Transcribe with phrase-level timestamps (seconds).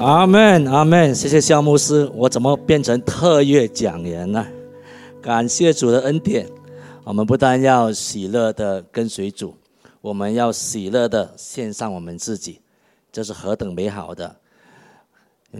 [0.00, 2.08] 阿门，阿门，谢谢肖牧师。
[2.14, 4.46] 我怎么变成特约讲员呢？
[5.20, 6.48] 感谢主的恩典，
[7.02, 9.56] 我们不但要喜乐的跟随主，
[10.00, 12.60] 我们要喜乐的献上我们自己，
[13.10, 14.36] 这是何等美好的！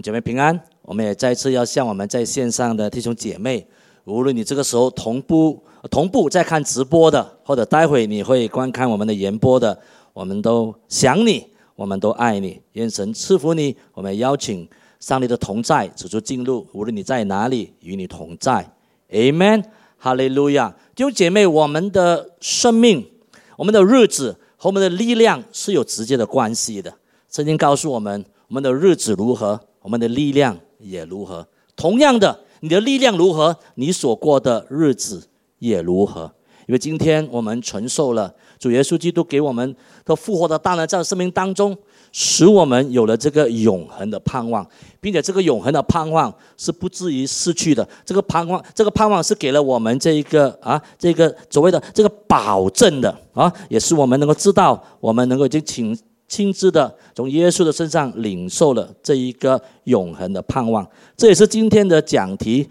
[0.01, 3.67] 姐妹平安，我们也再次要向我们在线上的弟兄姐妹，
[4.05, 5.61] 无论你这个时候同步
[5.91, 9.77] 同步在看直播的，或者待会你会观看我们的延播的，
[10.13, 11.45] 我们都想你。
[11.79, 13.73] 我们都爱你，愿神赐福你。
[13.93, 14.67] 我们邀请
[14.99, 18.69] 上帝的同在，指出进入，无论你在哪里，与你同在。
[19.09, 19.63] Amen，
[19.97, 20.75] 哈利路亚。
[20.93, 23.09] 弟兄姐妹，我们的生命、
[23.55, 26.93] 我们的日子和我们的力量是有直接的关系的。
[27.31, 31.47] 圣经告诉我们，我们的日子如何，我们的力量也如何。
[31.77, 36.29] 同样的，你的力量如何，你所过的日子也如何。
[36.67, 38.35] 因为今天我们承受了。
[38.59, 41.75] 主耶稣基督给我们的复活的大能，在生命当中，
[42.11, 44.67] 使我们有了这个永恒的盼望，
[44.99, 47.87] 并且这个永恒的盼望是不至于失去的。
[48.05, 60.85] 这个盼望，这个盼望是给了我们这一个啊，这个所谓的这个保证的啊，也是我们能够知道，我们能够已经亲亲自的从耶稣的身上领受了这一个永恒的盼望。
[61.15, 62.67] 这也是今天的讲题：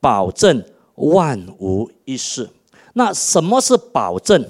[0.00, 2.48] 保证万无一失。
[2.94, 4.42] 那什么是保证？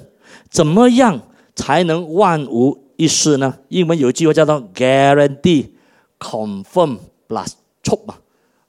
[0.49, 1.19] 怎么样
[1.55, 3.53] 才能万无一失呢？
[3.69, 5.69] 英文有一句话叫做 “guarantee
[6.19, 6.97] confirm
[7.27, 7.51] plus
[7.83, 8.15] true” 嘛，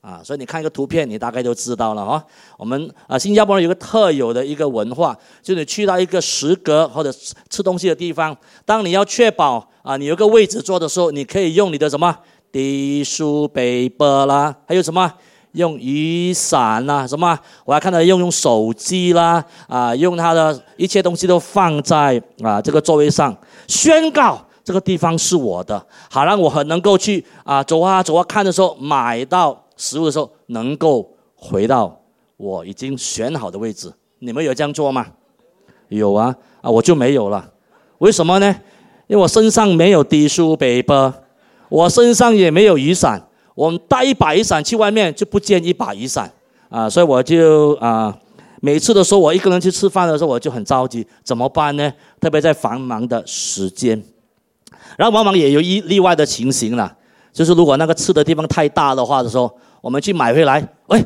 [0.00, 2.25] 啊，所以你看一个图片，你大概就知道了哈。
[2.56, 7.11] 我们啊，新加坡人有个特有的一个文化，就是你去到一个食阁或者
[7.48, 12.17] 吃东西的地方，当你要确保啊，你有个位置坐的时候，你可以用你的什么
[12.53, 15.12] 低书背包啦，还有什么？
[15.53, 17.39] 用雨伞啦，什么？
[17.65, 32.01] 我还看到用用手机啦，啊，用他的一切东西都放在啊这个座位上，宣告这个地方是我的，好让我很能够去啊走啊走啊看的时候，买到食物的时候能够回到
[32.37, 33.93] 我已经选好的位置。
[34.21, 35.06] 你们有这样做吗？
[35.89, 37.50] 有啊，啊我就没有了，
[37.99, 38.55] 为什么呢？
[39.09, 41.12] 因为我身上没有低书背包，
[41.69, 43.27] 我身上也没有雨伞。
[43.60, 46.32] 我们带一把雨伞去外面就不见一把雨伞
[46.71, 48.16] 啊，所以我就啊，
[48.62, 51.93] 每次的时候我一个人去吃饭的时候我就很着急，怎么办呢？
[52.19, 54.03] 特别在繁忙的时间，
[54.97, 56.97] 然后往往也有一例外的情形了，
[57.34, 61.04] 就是如果那个吃的地方太大的话的时候，我们去买回来，喂，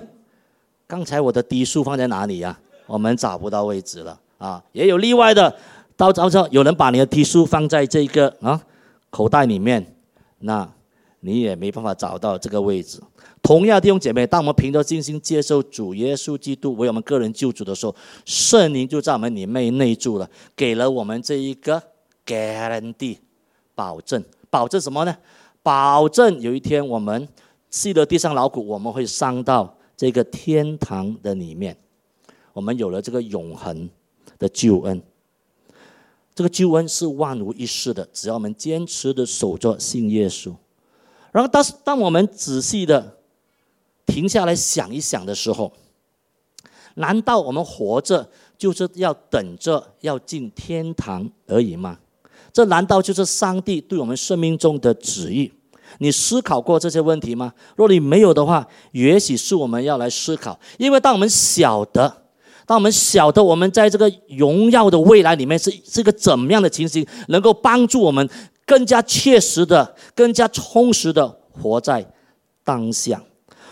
[0.87, 2.57] 刚才我的低数放在哪里呀？
[2.87, 5.53] 我们找不到位置了啊，也有例外的，
[5.97, 8.61] 到早上有人把你的低数放在这个啊
[9.11, 9.85] 口袋里面，
[10.39, 10.69] 那。
[11.25, 13.01] 你也没办法找到这个位置。
[13.43, 17.95] 同样，弟兄姐妹，当我们凭着信心接受主耶稣基督为我们个人救主的时候，
[18.27, 21.83] 圣灵就在我们里面内住了，给了我们这一个
[22.27, 23.17] guarantee
[23.75, 24.23] 保证。
[24.51, 25.17] 保证什么呢？
[25.63, 27.27] 保证有一天我们
[27.71, 31.77] 吃了地上劳苦，我们会上到这个天堂的里面。
[32.53, 33.89] 我们有了这个永恒
[34.39, 35.03] 的救恩。
[36.35, 40.55] 这个救恩是万无一失的，只要我们坚持的守着信耶稣。
[41.35, 43.19] 然后，当当我们仔细的
[44.07, 45.73] 停下来想一想的时候，
[46.95, 51.99] 难道我们活着就是要等着要进天堂而已吗？
[52.53, 55.53] 这难道就是上帝对我们生命中的旨意？
[55.99, 57.53] 你思考过这些问题吗？
[57.75, 60.57] 若你没有的话，也许是我们要来思考。
[60.79, 62.23] 因为当我们晓得，
[62.65, 68.31] 当我们晓得我们在这个荣耀的未来里面是是个怎么样的情形，能够帮助我们。
[68.67, 72.07] 更加切实的、更加充实的活在
[72.65, 73.23] 当下。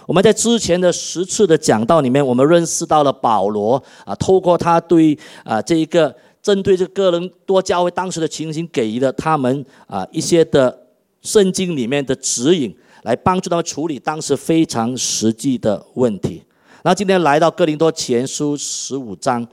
[0.07, 10.87] 我们在之前的十次的讲道里面，我们认识到了保罗啊，透过他对啊这一个针对这个人多教会当时的情形，给予了他们啊一些的
[11.23, 16.43] 圣经里面的指引，来帮助他们处理当时非常实际的问题。
[16.83, 19.47] 那今天来到哥林多前书十五章，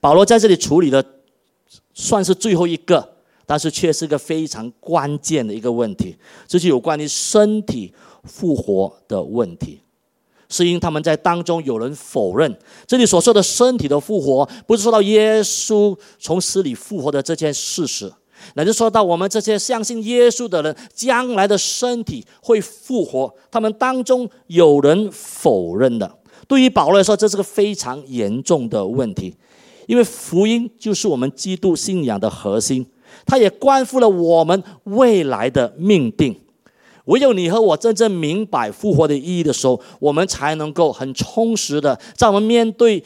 [0.00, 1.04] 保罗在这里处理的
[1.92, 3.15] 算是最后一个。
[3.46, 9.80] 但是却是个非常关键的一个问题，这是有关于身体复活的问题。
[10.48, 12.56] 是因他们在当中有人否认
[12.86, 18.12] 这里所说的身体的复活，不是说到耶稣从死里复活的这件事实，
[18.54, 23.34] 乃是说到我们这些相信耶稣的人将来的身体会复活。
[23.50, 26.18] 他们当中有人否认的。
[26.46, 29.34] 对于保罗来说，这是个非常严重的问题，
[29.88, 32.86] 因为福音就是我们基督信仰的核心。
[33.26, 36.34] 他也关乎了我们未来的命定。
[37.06, 43.02] 唯有你和我真正明白复活的意义的时候，我们才能够很充实的，在我们面对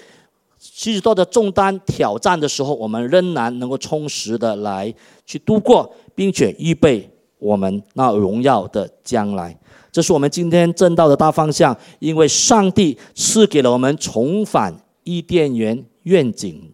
[0.59, 4.95] 许多的重担挑战的时候，我们仍然能够充实的来
[5.27, 9.55] 去度过，并且预备我们那荣耀的将来。
[9.93, 14.75] 这是我们今天正道的大方向，因为上帝赐给了我们重返
[15.05, 16.73] 伊甸园愿景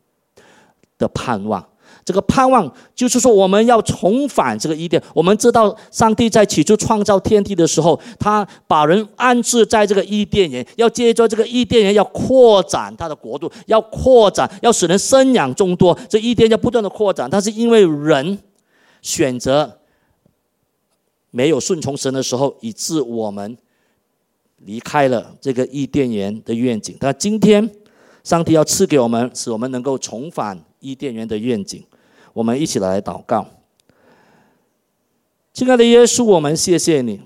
[0.96, 1.66] 的盼望。
[2.06, 5.03] 这个盼望就是说，我们要重返这个伊甸。
[5.12, 15.99] 我们知道，上帝在起初创造天地的时候，他把人安置在这个伊甸园，要借着这个伊甸园，要扩展他的国度，要扩展，要使人生养众多。
[16.08, 18.38] 这伊甸要不断的扩展，但是因为人
[19.03, 19.81] 选择
[21.32, 23.58] 没有顺从神的时候，以致我们
[24.58, 26.97] 离开了这个伊甸园的愿景。
[27.00, 27.69] 但今天，
[28.23, 31.82] 上帝要赐给我们，使我们能够重返伊甸园的愿景。
[32.37, 33.47] 我们一起来祷告，
[35.55, 37.19] 亲爱的耶稣，我们谢谢你，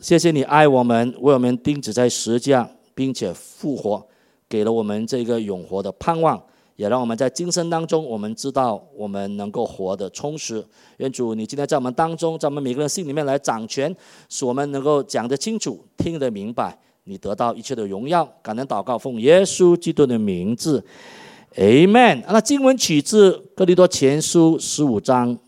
[0.00, 4.04] 谢谢你爱我们，为我们钉子在石架，并且复活，
[4.48, 6.42] 给了我们这个永活的盼望，
[6.74, 10.66] 也让我们在今生当中，我们知道我们能够活得充实。
[10.96, 13.94] 愿主你今天在我们当中，在我们每个人心里面来掌权，
[14.28, 18.28] 使我们能够讲得清楚，听得明白，你得到一切的荣耀。
[18.42, 20.84] 感恩祷告，奉耶稣基督的名字。
[21.54, 22.22] Amen。
[22.28, 25.38] 那经文取自哥林多前书十五章，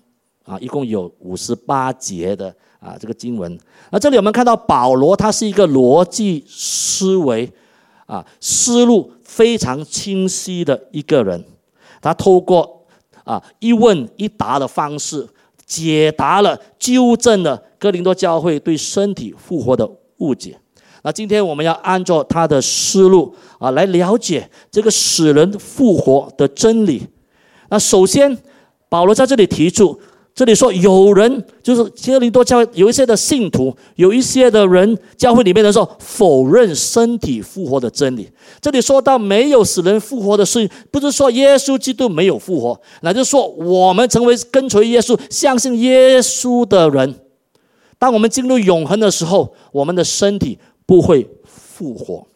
[0.45, 3.59] 啊，一共有五十八节的啊这个经文。
[3.91, 7.53] 那这里我们看到保罗他是一个逻辑思维，
[8.06, 11.45] 啊思路非常清晰的一个人。
[12.00, 12.87] 他透过
[13.25, 15.27] 啊一问一答的方式，
[15.67, 19.87] 解答了、纠正了哥林多教会对身体复活的
[20.19, 20.59] 误解。
[21.03, 27.06] 那今天我们要按照他的思路啊，来了解这个使人复活的真理。
[27.71, 28.37] 那首先，
[28.89, 29.99] 保罗在这里提出，
[30.35, 38.29] 这里说有人就是哥林多教会有一些的信徒，有一些的人教会里面的时候否认身体复活的真理。
[38.61, 47.15] 这里说到没有使人复活的事，不是说耶稣基督没有复活，那就是说我们成为跟随耶稣、相信耶稣的人，
[47.99, 50.59] 当我们进入永恒的时候，我们的身体。
[50.88, 52.26] 不会复活。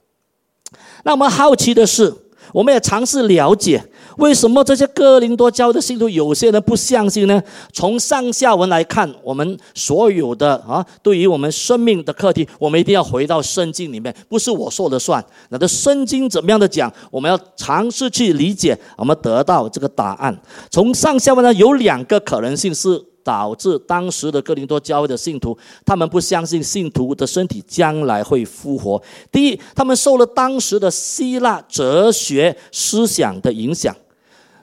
[1.05, 2.15] 那我们好奇的是，
[2.53, 3.83] 我们也尝试了解，
[4.19, 7.43] 为什么这些哥林多教的信徒有些人不相信呢？
[7.73, 15.25] 从上下文来看，我们所有的啊，对于我们生命的课题，我们一定要回到圣经里面，不是我说了算。
[15.49, 16.93] 那这圣经怎么样的讲？
[17.11, 20.39] 我们要尝试去理解，我们得到这个答案。
[20.71, 23.03] 从上下文呢，有两个可能性是。
[23.25, 29.03] 导致当时的哥林多教会的信徒，他们不相信信徒的身体将来会复活。
[29.31, 33.97] 第一，他们受了当时的希腊哲学思想的影响，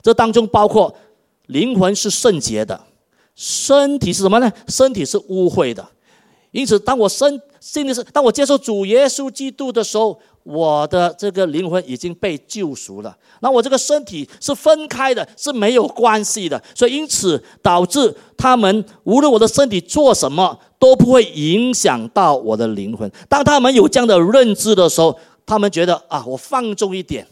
[0.02, 0.96] 这当中包括
[1.48, 2.80] 灵魂是圣洁的，
[3.36, 4.52] 身体是什么呢？
[4.68, 5.88] 身体是污秽的。
[6.52, 10.20] 因此，当我身心里是当我接受主耶稣基督的时候。
[10.52, 23.10] 我的这个灵魂已经被救赎了，那我这个身体是分开的，是没有关系的，所以因此导致他们无论我的身体做什么都不会影响到我的灵魂。
[23.28, 25.16] 当他们有这样的认知的时候，
[25.46, 27.28] 他们觉得啊，我放纵一点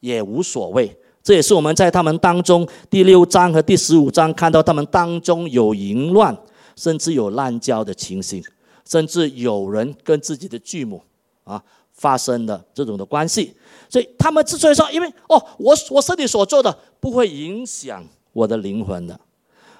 [0.00, 0.98] 也无所谓。
[1.22, 6.36] 这也是我们在他们当中第六章和第十五章看到他们当中有淫乱，
[6.74, 8.42] 甚至有滥交的情形，
[8.84, 11.00] 甚至有人跟自己的继母
[11.44, 11.62] 啊。
[11.98, 13.52] 发生的这种的关系，
[13.90, 19.18] 所以他们之所以说，因为哦，我我身体所做的不会影响我的灵魂的，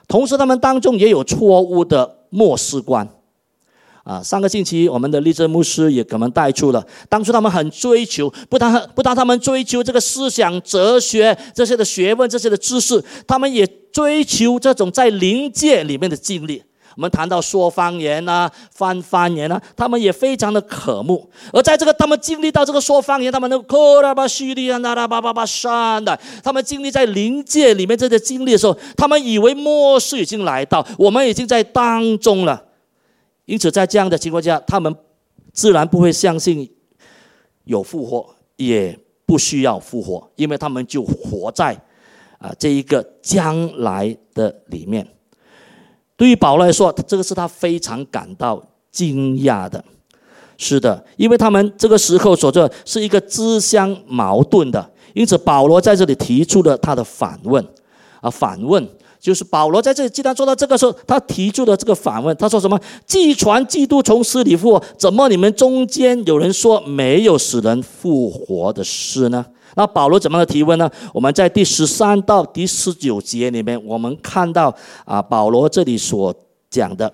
[0.09, 3.09] 同时他们当中也有错误的末世观，
[4.03, 16.65] 啊，上个星期我们的立正牧师也给我们带出了，当初他们很追求，不但不但他们追求这个思想哲学这些的学问这些的知识，他们也追求这种在灵界里面的经历。
[16.99, 21.31] 我们谈到说方言呐，翻方言呐，他们也非常的渴慕。
[21.53, 32.65] 而在这个他们经历到这个说方言，他们的克拉巴叙利亚那拉巴巴巴山的，他们经历在灵界里面这些经历的时候，他们以为末世已经来到，我们已经在当中了。
[33.45, 34.93] 因此，在这样的情况下，他们
[35.53, 36.69] 自然不会相信
[37.63, 41.81] 有复活，也不需要复活，因为他们就活在
[42.39, 45.07] 啊这一个将来的里面。
[46.19, 49.83] 对于保罗来说，这个是他非常感到惊讶的。
[50.57, 57.65] 是的，因为他们这个时候所做是一个自相矛盾的，因此保罗在这里提出了他的反问。
[58.21, 58.85] 啊，反问
[59.21, 62.77] 就是保罗在这里既然做到这个时候，他提出了这个反问，他说什么？
[63.07, 69.47] 既传基督从死里复活，怎么你们中间有人说没有使人复活的事呢？
[69.75, 70.91] 那保罗怎么的提问呢？
[71.13, 76.35] 我们在第十三到第十九节里面，我们看到啊，保罗这里所
[76.71, 77.13] 讲的，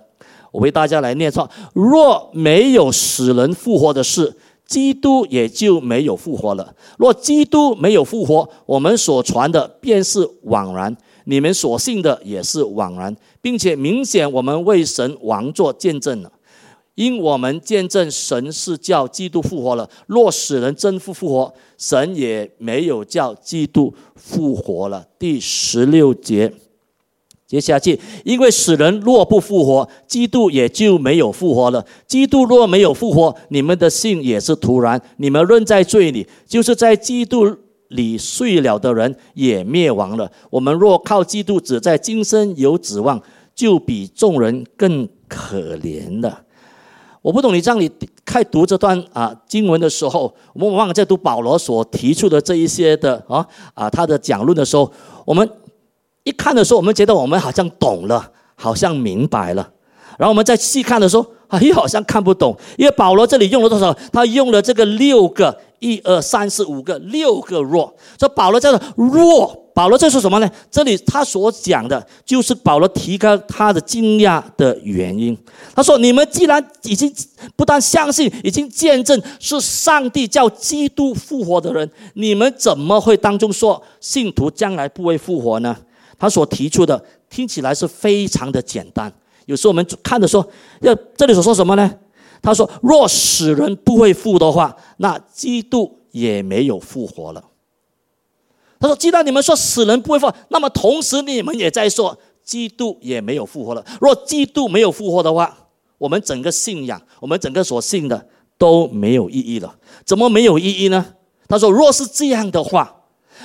[0.51, 4.35] 我为大家来念说：若没有使人复活的事，
[4.67, 6.65] 基督也就没有复活了；
[6.97, 16.31] 若基督没有复活，我们所传的便是枉然，你们所信的也是枉然，并且明显我们为神王做见证了。
[16.95, 19.89] 因我们见证神是叫基督复活了。
[20.07, 25.09] 若使人真复复活，神也没有叫基督复活了。
[25.19, 26.53] 第十六节，
[27.47, 31.85] 接下去，因为使人若不复活，基督也就没有复活了。
[32.07, 35.01] 基督若没有复活，你们的信也是徒然。
[35.17, 37.57] 你们仍在罪里，就是在基督
[37.89, 40.31] 里睡了的人也灭亡了。
[40.51, 43.21] 我们若靠基督只在今生有指望，
[43.53, 46.44] 就比众人更可怜了。
[47.25, 47.91] 我不懂你这样，你
[48.23, 54.93] 开读这段啊经文的时候，我们往往在读保罗所提出的这一些的啊啊他的讲论的时候，
[55.25, 55.49] 我们
[56.25, 59.67] 一看的时候，我们觉得我们好像懂了，好像明白了，
[60.19, 63.91] 然后我们再细看的时候，啊，又，好像看不懂，因为保罗这里用了多少？
[64.13, 69.64] 他用了这个六个，一二三四五个，六个若，这保罗叫做弱。
[69.75, 70.49] 保罗这是什么呢？
[70.71, 75.37] 这里他所讲的就是保罗提高他的惊讶的原因。
[75.75, 77.13] 他说：“你们既然已经
[77.57, 85.77] 不但相信，已经见证是上帝叫基督复活的人，你们怎么会当中说信徒将来不会复活呢？”
[86.17, 89.13] 他所提出的听起来是非常的简单。
[89.47, 90.49] 有时候我们看着说，
[90.83, 91.93] 要这里所说什么呢？
[92.41, 97.43] 他说：“若使人不会复的话，那基督也没有复活了。”
[98.85, 102.15] 他说：“既然你们说死人不会复活，那么同时你们也在说
[102.45, 103.83] 基督也没有复活了。
[103.99, 105.57] 若基督没有复活的话，
[105.97, 108.27] 我们整个信仰，我们整个所信的
[108.59, 109.75] 都没有意义了。
[110.05, 111.07] 怎么没有意义呢？”
[111.49, 112.95] 他说：“若是这样的话，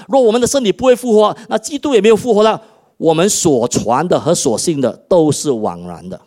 [0.09, 2.61] 若我们的身体不会复活，那基督也没有复活了，
[2.97, 6.19] 我们所传的和所信的都是枉然的，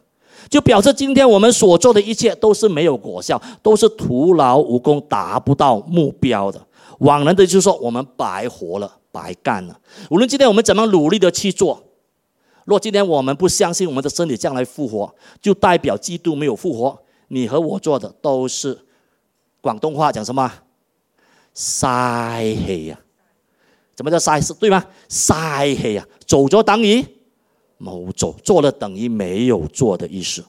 [0.49, 6.59] 就表示今天我们所做的一切都是没有果效，都是徒劳无功，达不到目标的。
[7.01, 9.79] 枉然的，就是说我们白活了。”白干了。
[10.11, 11.81] 无论今天我们怎么努力的去做，
[12.65, 16.99] 若今天我们不相信我们的身体将来复活，就代表基督没有复活。
[17.29, 18.79] 你和我做的都是
[19.61, 20.51] 广东话讲什么？
[21.55, 22.99] 晒黑呀！
[23.95, 24.85] 怎么叫晒死对吗？
[25.09, 26.07] 晒黑呀！
[26.27, 27.05] 走着等于
[27.79, 30.45] 冇走，做了等于没有做的意思。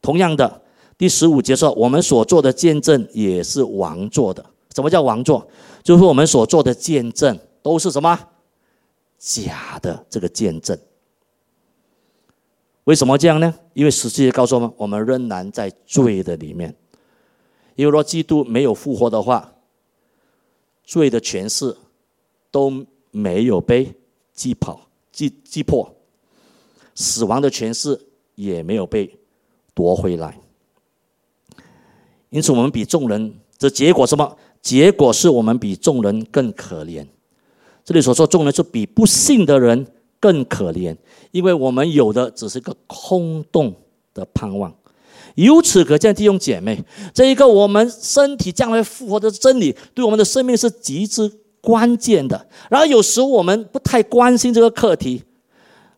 [0.00, 0.62] 同样的，
[0.96, 4.44] 第十五节说，我们所做的见证也是王做的。
[4.74, 5.46] 什么叫王做？
[5.82, 7.38] 就是我们所做的见证。
[7.66, 8.16] 都是什么
[9.18, 10.06] 假的？
[10.08, 10.78] 这个见证，
[12.84, 13.52] 为什么这样呢？
[13.74, 16.72] 因为实际告诉我们，我们仍然在罪的里面。
[17.74, 19.52] 因为若基督没有复活的话，
[20.84, 21.76] 罪的权势
[22.52, 23.92] 都没有被
[24.32, 25.92] 击跑、击击破，
[26.94, 28.00] 死亡的权势
[28.36, 29.18] 也没有被
[29.74, 30.38] 夺回来。
[32.30, 34.38] 因此，我们比众人，这结果什么？
[34.62, 37.04] 结果是我们比众人更可怜。
[37.86, 39.86] 这里所说众人是比不信的人
[40.18, 40.96] 更可怜，
[41.30, 43.72] 因为我们有的只是个空洞
[44.12, 44.74] 的盼望。
[45.36, 46.82] 由此可见，弟兄姐妹，
[47.14, 52.48] 这一个我们身体将来复活的真理，对我们的生命是极之关键的。
[52.68, 55.22] 然后有时我们不太关心这个课题，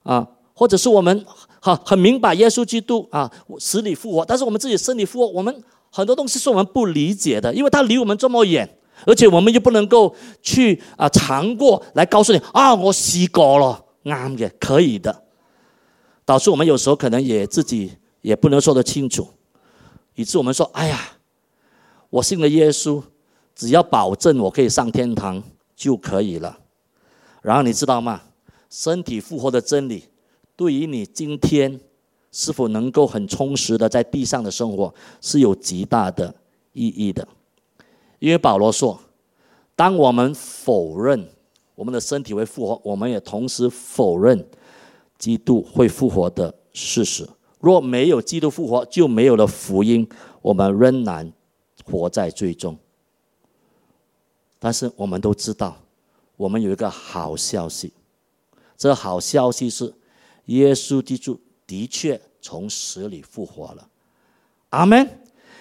[0.02, 1.24] 啊，或者是我们
[1.60, 8.68] 哈很明白耶稣基督啊死里复活，但是我们自己身体复活，我们很多东西是我们不理解的，因为他离我们这么远。
[9.06, 15.24] 而且我们又不能够去啊尝过来告诉你啊，我洗过了，啱嘅，可以的。
[16.24, 19.26] 导致我们有时候可能也自己也不能说得清楚，
[20.14, 21.00] 以致我们说，哎呀，
[22.10, 23.02] 我信了耶稣，
[23.54, 25.42] 只要保证我可以上天堂
[25.74, 26.58] 就可以了。
[27.40, 28.20] 然后你知道吗？
[28.68, 30.04] 身体复活的真理，
[30.54, 31.80] 对于你今天
[32.30, 36.34] 是否能够很充实的在地上的生活，是有极大的
[36.74, 37.26] 意义的。
[38.18, 39.00] 因为保罗说，
[39.76, 41.28] 当我们否认
[41.74, 44.44] 我们的身体会复活，我们也同时否认
[45.16, 47.28] 基督会复活的事实。
[47.60, 50.08] 若没有基督复活，就没有了福音，
[50.42, 51.32] 我们仍然
[51.84, 52.76] 活在最终。
[54.58, 55.76] 但是我们都知道，
[56.36, 57.92] 我们有一个好消息，
[58.76, 59.94] 这好消息是，
[60.46, 63.88] 耶稣基督的确从死里复活了。
[64.70, 65.08] 阿门。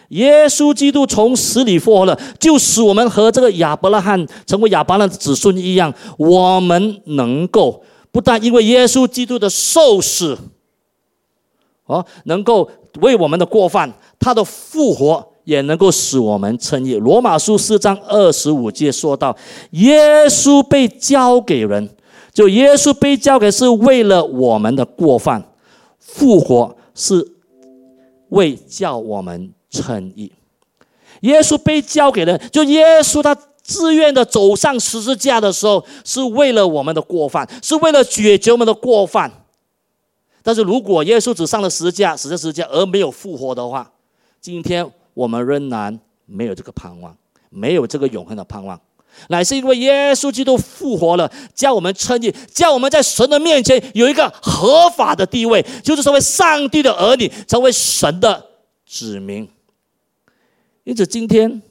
[0.09, 5.93] 耶稣基督从死里复活了，就使我们和这个亚伯拉罕成为亚伯拉罕的子孙一样。
[6.17, 10.37] 我们能够不但因为耶稣基督的受死，
[11.85, 12.69] 哦，能够
[13.01, 16.95] 为我们的过犯，他的复活也能够使我们称义。
[16.95, 19.35] 罗马书四章二十五节说到，
[19.71, 21.89] 耶稣被交给人，
[22.33, 25.43] 就耶稣被交给是为了我们的过犯，
[25.99, 27.33] 复活是
[28.29, 29.51] 为叫我们。
[29.81, 30.31] 称义，
[31.21, 39.31] 耶稣被交给了，就耶稣他自愿的走上十字架的时候，是为了我们的过犯，是为了解决我们的过犯。
[40.41, 43.91] 但是如果耶稣只上了十字架，死在十字架而没有复活的话，
[44.39, 47.13] 今天我们仍然没有这个盼望，
[47.49, 48.79] 没有这个永恒的盼望。
[49.29, 58.45] 乃是因为耶稣基督复活了，叫我们称义，叫我们在神的面前有一个合法的地位，就是成为上帝的儿女，成为神的
[58.85, 59.49] 子民。
[60.87, 61.61] 因此，今天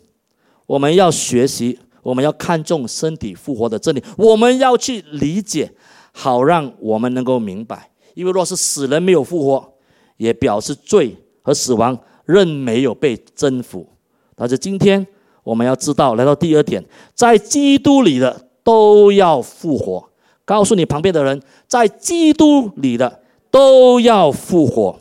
[0.67, 5.73] 我们要学习，我们要看重身体复活的真理，我们要去理解，
[6.13, 7.91] 好让我们能够明白。
[8.13, 9.73] 因为若是死人没有复活，
[10.19, 13.89] 也表示罪和死亡仍没有被征服。
[14.35, 15.07] 但是今天。
[15.43, 20.11] 我们要知道，来到第二点，在基督里的都要复活。
[20.45, 24.99] 告诉你旁边的人，在基督里的都要复活，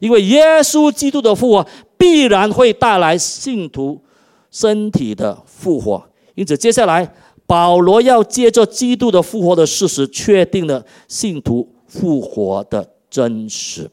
[0.00, 1.64] 因为耶稣基督的复活
[1.98, 4.02] 必然会带来信徒
[4.50, 6.08] 身体的复活。
[6.34, 7.14] 因此，接下来
[7.46, 13.90] 保罗要借着基督的复活的事实，确定了信徒复活的真实。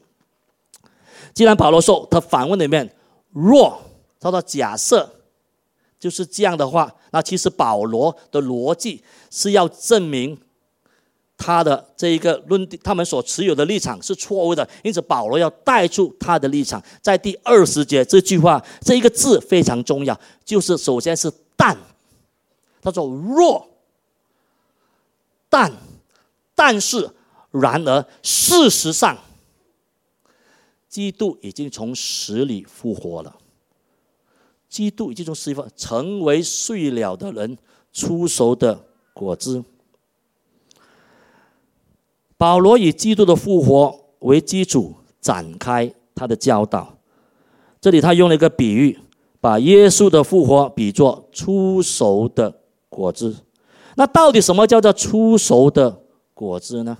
[1.32, 2.94] 既然保罗说他反问里面，
[3.30, 3.80] 若
[4.20, 5.08] 他说假设。
[6.02, 10.36] 就是这样的话，那其实保罗的逻辑是要证明
[11.44, 14.66] 他的这一个论，他们所持有的立场是错误的。
[14.84, 16.80] 因此，保罗要带出他的立场。
[17.00, 21.76] 在第二十节这句话，这一个字非常重要，就是首先是“但”，
[22.80, 23.68] 他说“若”，
[25.50, 25.72] 但，
[26.54, 27.10] 但是，
[27.50, 29.18] 然而，事实上，
[30.88, 33.36] 基督已经从死里复活了。
[34.68, 37.58] 基督以这种释放，成为睡了的人
[37.92, 39.64] 出熟的果子。
[42.42, 46.92] 保罗以基督的复活为基础展开他的教导。
[47.80, 48.98] 这里他用了一个比喻，
[49.40, 52.52] 把耶稣的复活比作出熟的
[52.88, 53.36] 果子。
[53.94, 56.00] 那到底什么叫做出熟的
[56.34, 56.98] 果子呢？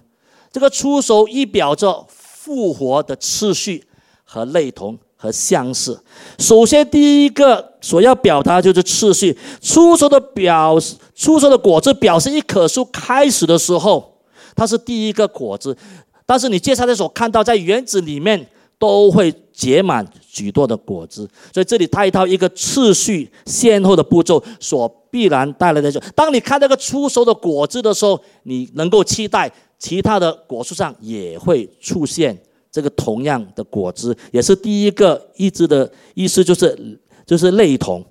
[0.53, 3.83] 这个出熟意表着复活的次序
[4.23, 4.97] 和类同。
[5.17, 6.03] 和相似。
[6.37, 9.39] 首先，第一个所要表达就是次序。
[9.61, 10.77] 出熟的表，
[11.15, 14.12] 出熟的果子表示一棵树开始的时候，
[14.55, 15.77] 它是第一个果子。
[16.25, 18.47] 但是你接下来所看到，在园子里面
[18.79, 21.29] 都会结满许多的果子。
[21.53, 32.41] 所以这里它一套一个次序先后的步骤所必然带来的就，当你看那个出熟的果子的时候，你能够期待其他的果树上也会出现。
[32.75, 38.03] 这个同样的果子，也是第一个意志的意思，就是就是类同，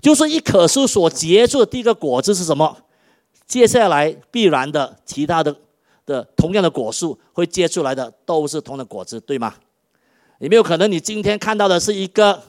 [0.00, 2.76] 就是一棵树所结出的第一个果子是什么？
[3.48, 5.56] 接下来必然的其他的
[6.06, 9.54] 的同样的果树会结出来的都是同的果子，对吗？
[10.38, 12.42] 有没有可能你今天看到的是一个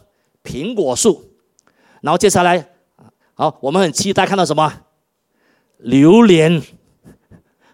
[0.43, 1.23] 苹果树，
[2.01, 2.67] 然后接下来，
[3.33, 4.81] 好，我们很期待看到什么？
[5.77, 6.61] 榴莲。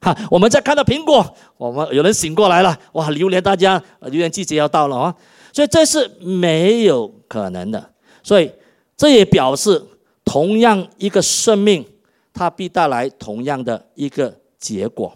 [0.04, 3.12] 哈，我们在看到苹果，我们有人醒过来了，哇！
[3.12, 5.16] 榴莲，大家榴莲季节要到了啊，
[5.54, 7.94] 所以这是没有可能的。
[8.24, 8.52] 所以
[8.98, 9.80] 这也表示，
[10.26, 11.86] 同样一个生命，
[12.34, 15.16] 它必带来同样的一个结果。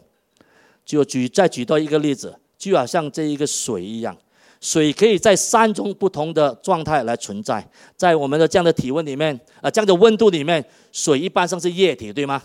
[0.86, 4.16] 就举再举多一个例子，就好像这一个水一样，
[4.62, 7.68] 水可以在三种不同的状态来存在。
[7.98, 12.42] 在我们的这样的体温里面，啊，这样的温度里面，水一般上是液体，对吗？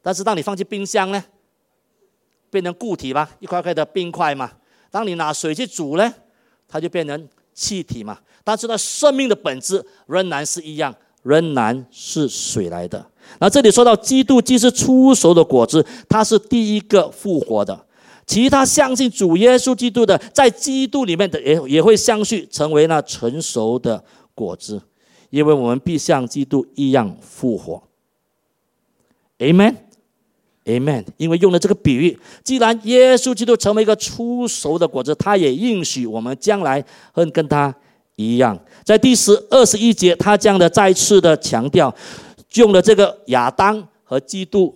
[0.00, 1.22] 但是当你放进冰箱呢？
[2.50, 4.52] 变成固体吧，一块块的冰块嘛。
[4.90, 6.14] 当你拿水去煮呢，
[6.68, 8.18] 它就变成气体嘛。
[8.44, 13.06] 但是它生命的本质仍然是一样，仍然是水来的。
[13.38, 17.86] 那这里说到基督既是出熟的果子，他是第一个复活的。
[18.24, 24.02] 其他相信主耶稣基督的，在基督里面的也也会相续成为那成熟的
[24.34, 24.80] 果子，
[25.30, 27.82] 因为我们必像基督一样复活。
[29.38, 29.74] Amen。
[30.64, 31.04] Amen。
[31.16, 36.82] 因为用了这个比喻，既然耶稣基督成为一个出熟的果子，他也应许我们将来
[37.12, 37.74] 会跟他
[38.14, 38.56] 一样。
[38.84, 41.92] 在第十二十一节，他这样的再次的强调，
[42.54, 44.74] 用了这个亚当和基督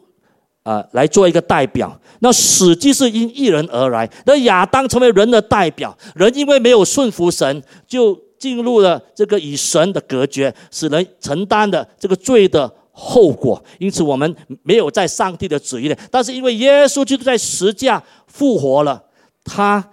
[0.63, 2.01] 啊来做一个代表。
[2.21, 12.73] 那死既是因一人而来，那亚当成为人的代表，人因为没有顺服神，就进入了这个与神的隔绝，使人承担的这个罪的。
[12.99, 19.05] 后果，因此我们没有在上帝的旨意里，但是因为耶稣基督在十架复活了，
[19.45, 19.87] 他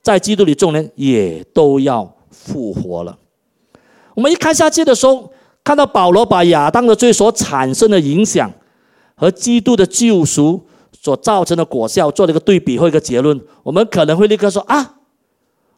[0.00, 3.18] 在基督里众人也都要复活了。
[4.14, 5.32] 我们一看下去的时候，
[5.64, 8.52] 看到保罗把亚当的罪所产生的影响
[9.14, 14.98] 和基督的救赎所造成的果效做了一个对比或一个结论，我们可能会立刻说啊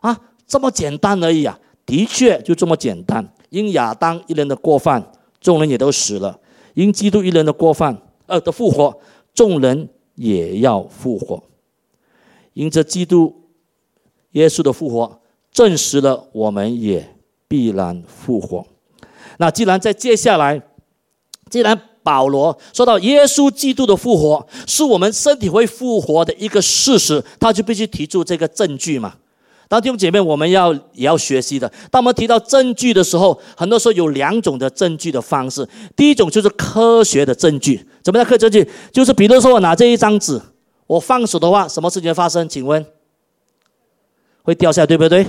[0.01, 1.59] 啊，这么简单而已啊！
[1.87, 5.13] 的确就这么简单，因亚当一人的过犯。
[5.41, 6.41] 众人也都死了，
[6.73, 8.99] 因基督一人的过犯，呃的复活，
[9.35, 11.43] 众人也要复活。
[12.55, 13.45] 因着基督
[14.31, 15.21] 耶稣的复活
[15.53, 17.15] 证实了我们也
[17.47, 18.67] 必然复活。
[19.39, 20.61] 那既然在接下来，
[21.51, 29.15] 既然保罗说到耶稣基督的复活是我们身体会复活的一个事实，他就必须提出这个证据嘛。
[29.67, 31.67] 当弟兄姐妹，我们要也要学习的。
[31.91, 35.67] 当我们提到证据的时候，很多时候有两种的证据的方式。
[35.97, 38.25] 第一种就是科学的证据，怎么样？
[38.25, 40.41] 科学证据就是比如说我拿这一张纸，
[40.87, 42.47] 我放手的话，什么事情发生？
[42.47, 42.85] 请问
[44.43, 45.27] 会掉下，对不对？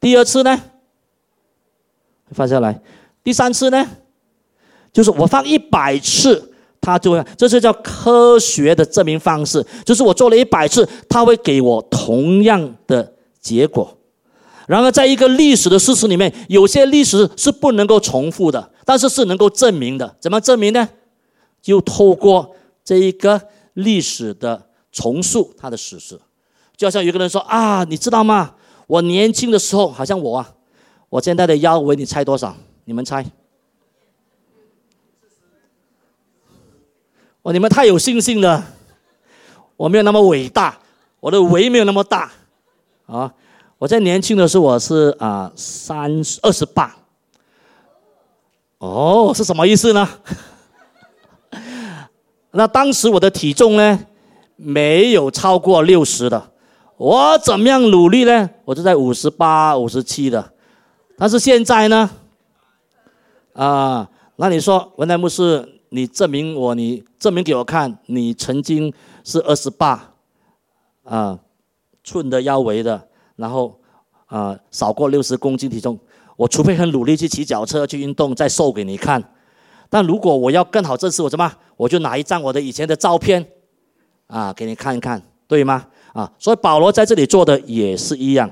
[0.00, 0.60] 第二次呢？
[2.32, 2.82] 放下来。
[3.22, 3.86] 第三次呢？
[4.92, 9.64] 就是我放一百次，它就会，这是叫科学的证明方式。
[9.84, 13.96] 就是我做了一百次，它会给我同样的结果。
[14.66, 20.16] 然而，在一个历史的事实里面，有些历史是不能够重复的，但是是能够证明的。
[20.20, 20.88] 怎么证明呢？
[21.60, 22.54] 就透过
[22.84, 23.40] 这一个
[23.74, 26.18] 历史的重塑它的史实。
[26.76, 28.54] 就好像有个人说啊，你知道吗？
[28.86, 30.52] 我年轻的时候，好像我啊，
[31.08, 32.56] 我现在的腰围，你猜多少？
[32.84, 33.24] 你们猜？
[37.42, 38.62] 哦，你们太有信心了，
[39.76, 40.78] 我没有那么伟大，
[41.20, 42.30] 我的围没有那么大，
[43.06, 43.32] 啊，
[43.78, 46.94] 我在年轻的时候我是啊三二十八，
[48.76, 50.06] 哦，是什么意思呢？
[52.52, 53.98] 那当时我的体重呢
[54.56, 56.52] 没有超过六十的，
[56.98, 58.50] 我怎么样努力呢？
[58.66, 60.52] 我就在五十八、五十七的，
[61.16, 62.10] 但是现在呢，
[63.52, 65.76] 啊，那你说文莱牧师？
[65.92, 70.14] 你证明我，你证明给我看，你曾经是二十八
[71.02, 71.36] 啊
[72.04, 73.76] 寸的腰围的，然后
[74.26, 75.98] 啊少过六十公斤体重。
[76.36, 79.20] 我除非很努力去骑脚车去运动，再瘦给你看。
[79.88, 83.44] 但如果我要更好证实我什么，我就拿一张我的以前的照片
[84.28, 85.84] 啊给你看一看，对吗？
[86.12, 88.48] 啊，所以保罗在这里做的也是一样。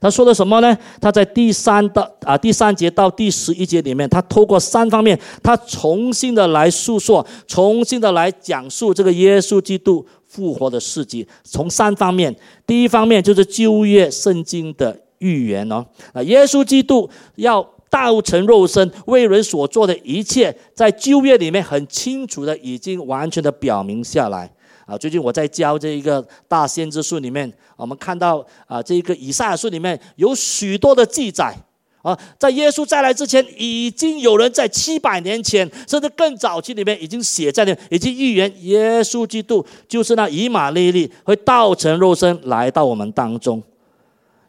[0.00, 0.76] 他说的什么呢？
[0.98, 11.28] 他在第三到啊第三节到第十一节里面，他透过三方面，他重新的来诉说，重新的来讲述这个耶稣基督复活的事迹。
[11.44, 12.34] 从三方面，
[12.66, 15.84] 第一方面就是旧约圣经的预言哦，
[16.14, 24.50] 啊，耶稣基督要道成肉身为人所做的一切，在旧约里面很清楚的已经完全的表明下来。
[24.90, 31.54] 啊，最近我在教这一个大先知书里面，我们看到啊，这一个以赛亚书里面有许多的记载
[32.02, 43.62] 啊，在耶稣再来之前，已经有人在七百年前，甚至更早期里面已经写在那，已经预言耶稣基督就是那以马内利会道成肉身来到我们当中，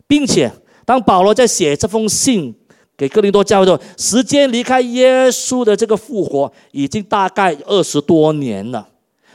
[0.08, 0.52] 并且
[0.86, 2.56] 当保罗在写这封信
[2.98, 8.88] 给哥林多教会的时候，时间离开耶稣的这个复活已经大概二十多年了。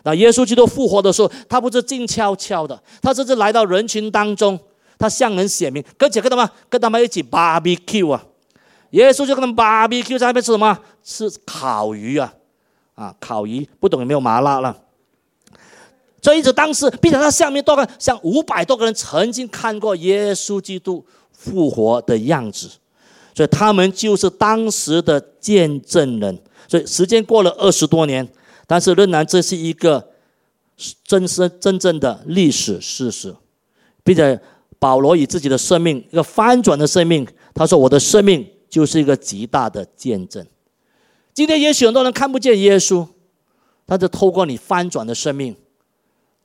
[0.07, 4.57] 那耶稣基督复活的时候，他不是静悄悄的，他这是来到人群当中，
[4.97, 8.25] 他向人显明，跟且跟他们跟他们一起 barbecue 啊，
[8.90, 10.79] 耶稣就跟他们 barbecue 在那边吃什么？
[11.03, 12.33] 吃烤鱼啊，
[12.95, 14.77] 啊，烤鱼，不懂有没有麻辣了？
[16.23, 22.71] 所以，这当时，并且他下面多个，像五百多个人曾经看过耶稣基督复活的样子，
[23.35, 26.38] 所以他们就是当时的见证人。
[26.69, 28.29] 所以，时间过了二十多年。
[28.66, 30.12] 但是仍然，这是一个
[31.05, 33.35] 真实、真正的历史事实，
[34.02, 34.40] 并且
[34.79, 40.44] 保罗以自己的生命，一个翻转的生命，他说：“我的生命就是一个极大的见证。”
[41.33, 43.07] 今天也许很多人看不见耶稣，
[43.85, 45.55] 但是透过你翻转的生命，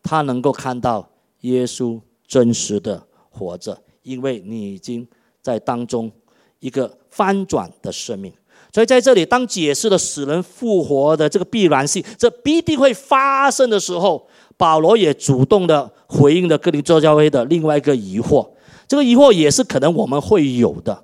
[0.03, 1.09] 他能够看到
[1.41, 5.07] 耶稣真实的活着，因为你已经
[5.41, 6.11] 在当中
[6.59, 8.31] 一个翻转的生命。
[8.73, 18.47] 所以在这里，当解释了死人复活的这个必然性，这必定会发生的时候，保罗也主动的回应了格林多教会的另外一个疑惑。
[18.87, 21.03] 这个疑惑也是可能我们会有的，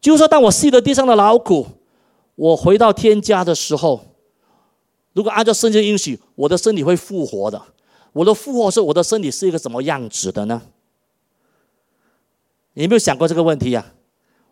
[0.00, 1.66] 就是说，当我吸了地上的劳苦，
[2.34, 4.00] 我回到天家的时候，
[5.12, 7.60] 如果按照圣经允许，我的身体会复活的。
[8.12, 10.62] 我的复活是我的身体是一个什么样子的呢？
[12.72, 13.92] 你有没有想过这个问题呀？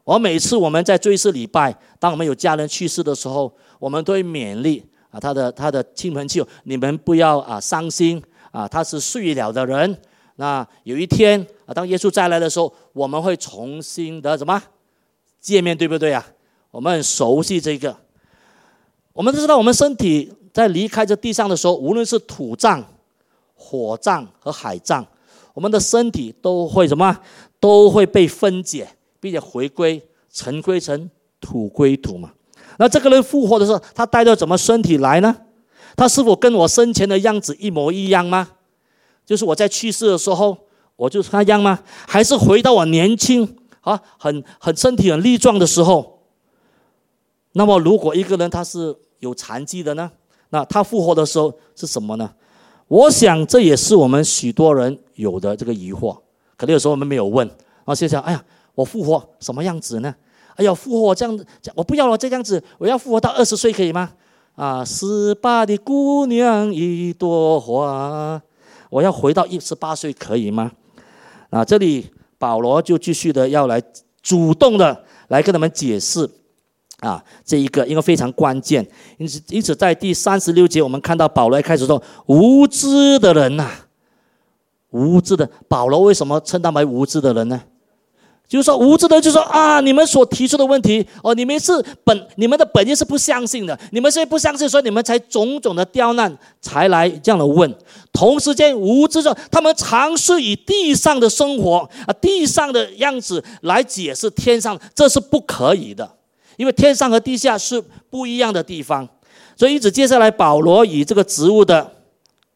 [0.08, 10.00] 我每次我们在追思礼拜，当我们有家人去世的时候，我们都会勉励啊，他的他的亲朋戚友，你们不要啊伤心啊，他是睡了的人。
[10.36, 14.58] 那有一天啊，当耶稣再来的时候，我们会重新的什么
[15.42, 16.26] 见面，对不对啊？
[16.70, 17.94] 我们很熟悉这个。
[19.12, 22.82] 我们都知道，我们身体在离开这地上的时候，无论是土葬、
[23.54, 25.06] 火葬和海葬，
[25.52, 27.14] 我们的身体都会什么？
[27.60, 28.88] 都会被分解。
[29.20, 32.32] 并且回归尘归尘，土归土嘛。
[32.78, 35.34] 那这个人复活的时候，他带着怎么身体来呢？
[35.96, 38.50] 他是否跟我生前的样子一模一样吗？
[39.26, 40.56] 就是我在去世的时候，
[40.96, 41.80] 我就是那样吗？
[42.06, 46.20] 还是回到我年轻啊，很很身体很力壮的时候？
[47.52, 50.10] 那么，如果一个人他是有残疾的呢？
[50.50, 52.30] 那他复活的时候是什么呢？
[52.86, 56.16] 我想这也是我们许多人有的这个疑惑。
[56.56, 58.44] 可能有时候我们没有问，然后心想：哎呀，
[58.78, 60.14] 我复活什么样子呢？
[60.54, 64.12] 哎呀，复活这样子，我不要了这样子，我要复活到二十岁可以吗？
[64.54, 68.40] 啊，十八的姑娘一朵花，
[68.88, 70.70] 我要回到一十八岁可以吗？
[71.50, 73.82] 啊，这里保罗就继续的要来
[74.22, 76.30] 主动的来跟他们解释，
[77.00, 78.86] 啊，这一个因为非常关键，
[79.16, 83.68] 因此因此在第三十六节我们看到保罗开始说无知的人呐，
[84.90, 87.60] 无知的保罗为什么称他为无知的人呢？
[88.48, 97.72] 就是说无知的，就说啊，你们所提出的问题哦，你们是本你们的本意是不相信的，你们是不相信，所以你们才种种的刁难，才来这样的问。
[98.10, 106.10] 同时间无知的，他们尝试以地上的生活啊，地上的样子来解释天上，这是不可以的，
[106.56, 109.06] 因为天上和地下是不一样的地方。
[109.56, 111.90] 所以，一直接下来，保罗以这个植物的，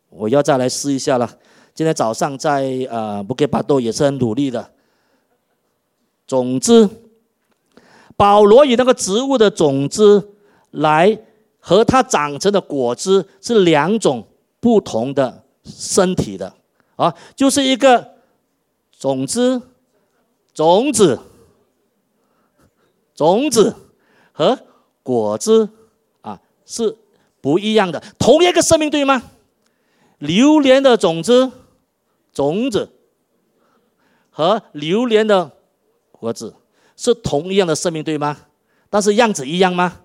[0.08, 1.28] 我要再来试一下了。
[1.74, 4.71] 今天早上在呃布给巴多也是很努力的。
[6.32, 6.88] 种子，
[8.16, 10.30] 保罗以那个植物的种子
[10.70, 11.18] 来
[11.60, 14.26] 和它长成的果子是两种
[14.58, 16.54] 不同的身体的
[16.96, 18.14] 啊，就是一个
[18.98, 19.60] 种子、
[20.54, 21.18] 种子、
[23.14, 23.76] 种子
[24.32, 24.58] 和
[25.02, 25.68] 果子
[26.22, 26.96] 啊是
[27.42, 29.22] 不一样的，同一个生命对吗？
[30.16, 31.52] 榴莲的种子、
[32.32, 32.88] 种子
[34.30, 35.58] 和榴莲的。
[36.26, 36.54] 个子
[36.96, 38.36] 是同一样的生命，对吗？
[38.88, 40.00] 但是样子一样吗？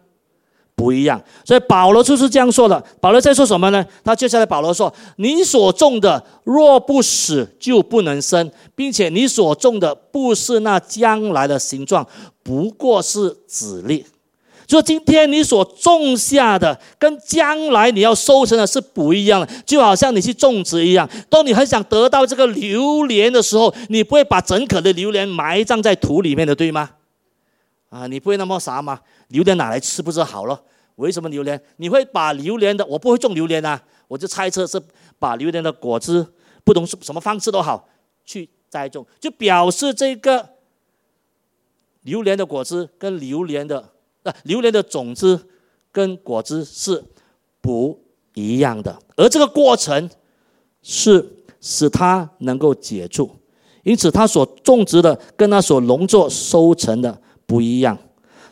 [0.75, 1.21] 不一样。
[1.43, 2.83] 所以保罗就是这样说的。
[3.01, 3.85] 保罗在说什么呢？
[4.03, 12.07] 他接下来保罗说：“你所种的若不死，就不能生，并且你所种的不是那将来的形状，
[12.43, 14.05] 不过是籽粒。”
[14.67, 21.09] 就今天你所种下的，跟将来你要收成的是不一样的，就好像你去种植一样。
[21.29, 26.91] 当你很想得到这个榴莲的时候，你不会把整颗的榴莲埋葬在土里面的，对吗？
[27.89, 28.99] 啊，你不会那么傻吗？
[29.29, 30.61] 榴莲拿来吃不是好了？
[30.97, 31.59] 为什么榴莲？
[31.77, 34.81] 你会把榴莲的，我不会种榴莲啊，我就猜测是
[35.17, 36.27] 把榴莲的果子，
[36.65, 37.87] 不同什么方式都好，
[38.25, 40.49] 去栽种，就表示这个
[42.01, 43.91] 榴莲的果子跟榴莲的。
[44.43, 45.39] 榴莲的种子
[45.91, 47.03] 跟果子是
[47.61, 47.99] 不
[48.33, 50.09] 一样的，而这个过程
[50.81, 51.27] 是
[51.59, 53.29] 使它能够结出，
[53.83, 57.97] 因此它所种植的跟它所农作收成的不一样。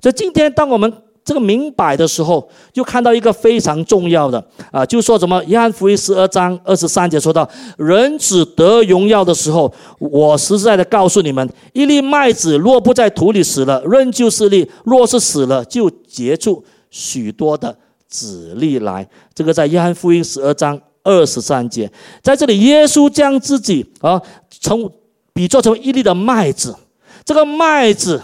[0.02, 0.92] 所以今天当我们
[1.26, 5.44] 这个明白的时候，就看到一个非常重要的啊，就说什么？
[5.46, 17.76] 约翰福音十二章二十三节说到，人子得荣耀的时候，我实在的告诉你们，一粒麦子若不在土里死了，仍旧是粒；若是死了，就结出许多的
[18.08, 19.10] 子粒来。
[19.34, 24.22] 这个在约翰福音十二章二十三节，在这里，耶稣将自己啊，
[24.62, 24.88] 从
[25.34, 26.76] 比作成一粒的麦子，
[27.24, 28.22] 这个麦子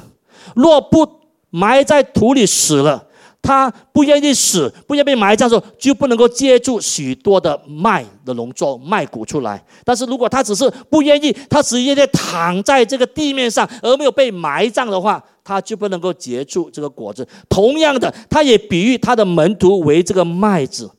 [0.55, 1.20] 若不
[1.51, 3.05] 埋在土里死了，
[3.41, 9.63] 他不愿意死，不愿意被埋葬的时候，就不能够借助许多的麦的农作麦谷出来。
[9.83, 17.27] 但是如果他只是不愿意，他只愿意躺在这个地面上，而没有被埋葬的话，他就不能够结出这个果子。
[17.49, 20.89] 同样的，他也比喻他的门徒为这个麦子，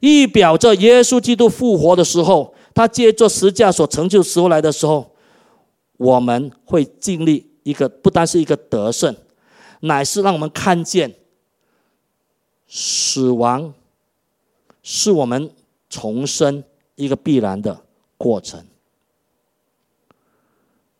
[0.00, 5.12] 预表着耶稣基督复活的时候，他借着十架所成就时候来的时候，
[5.98, 9.14] 我们会经历一个不单是一个得胜。
[9.84, 11.12] 乃是让我们看见，
[12.68, 13.74] 死亡
[14.82, 15.52] 是我们
[15.90, 16.62] 重生
[16.94, 17.84] 一个必然的
[18.16, 18.64] 过程。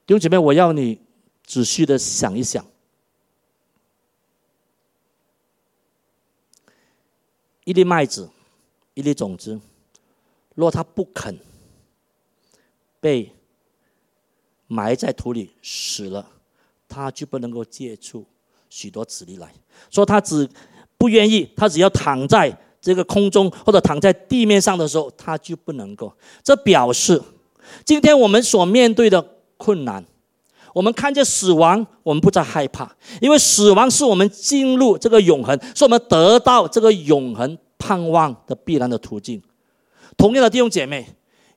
[0.04, 1.00] 弟兄姐妹，我要你
[1.44, 2.66] 仔细的想一想：
[7.64, 8.28] 一粒麦子，
[8.94, 9.60] 一粒种子，
[10.56, 11.38] 若它不肯
[13.00, 13.32] 被
[14.66, 16.32] 埋在土里死了，
[16.88, 18.26] 它就不能够接触。
[18.74, 19.52] 许多子粒来
[19.90, 20.48] 说，他只
[20.96, 26.10] 不愿意，他只要躺在这个空中或者躺在地面上的时候，他就不能够。
[26.42, 27.20] 这表示，
[27.84, 29.22] 今天我们所面对的
[29.58, 30.02] 困难，
[30.72, 39.42] 我们看见死亡，我们不再害怕，因为死亡是我们进入这个永恒，是我们得到这个永恒盼望的必然的途径。
[40.16, 41.06] 同样的弟兄姐妹，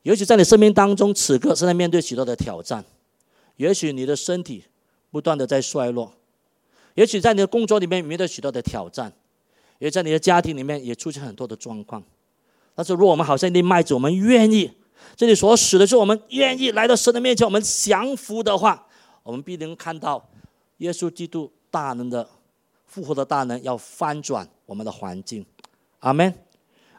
[0.03, 2.83] 也许在你生命当中，此刻正在面对许多的挑战，
[3.55, 4.65] 也许你的身体
[5.09, 6.11] 不断的在衰落。
[6.95, 9.13] 也许在你的工作里面面对许多的挑战，
[9.79, 12.03] 也在你的家庭里面也出现很多的状况。
[12.73, 14.69] 但是，如果我们好像一粒麦子，我们愿意
[15.15, 18.85] 这里所使的是我们愿意来到神的面前，我们降服的话，
[19.23, 20.29] 我们必能看到
[20.77, 22.27] 耶稣基督大能的
[22.85, 25.45] 复活的大能要翻转我们的环境。
[25.99, 26.33] 阿门，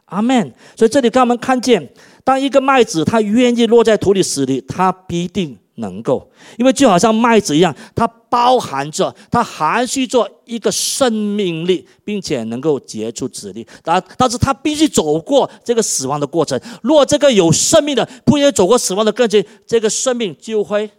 [0.05, 0.53] 阿门。
[0.75, 1.87] 所以这里让我们看见，
[2.23, 5.57] 当一个麦子它愿意落在土里死里，它必定。
[5.77, 13.65] 能够，因为就好像麦子一样，它包含着，它含蓄着一个生命力，并且能够结出籽粒。
[13.83, 16.59] 但但是它必须走过这个死亡的过程。
[16.81, 20.89] 如果这个有生命的不愿意走过死亡的过程，这个生命就会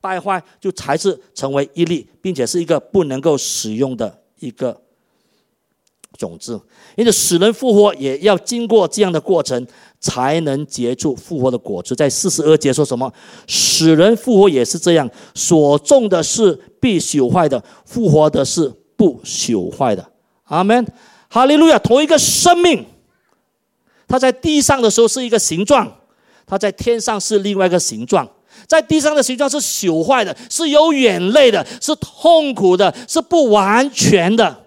[0.00, 4.80] 败坏，就才是成为一粒，并且是一个不能够使用的一个。
[6.18, 6.60] 种子，
[6.96, 9.66] 因此死人复活也要经过这样的过程，
[10.00, 11.94] 才能结出复活的果子。
[11.94, 13.12] 在四十二节说什么？
[13.46, 20.10] 使人复活也是这样，所种的是必朽坏的，复活的是不朽坏的。
[20.44, 20.84] 阿门，
[21.28, 21.78] 哈利路亚！
[21.78, 22.84] 同一个生命，
[24.08, 26.00] 它在地上的时候是一个形状，
[26.46, 28.28] 它在天上是另外一个形状。
[28.66, 34.64] 在地上的形状是朽坏的，是有眼泪的，是痛苦的，是不完全的。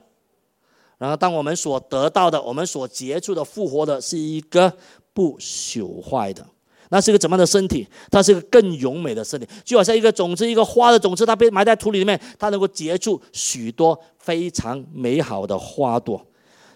[0.97, 4.71] 然后，当我们所得到的，我们所接触的复活的，是一个
[5.13, 6.45] 不朽坏的，
[6.89, 7.87] 那是一个怎么样的身体？
[8.11, 16.25] 它是一个更勇美的身体，就好像一个种子，一个花的种子，它被埋在土里面，它能够结出许多非常美好的花朵。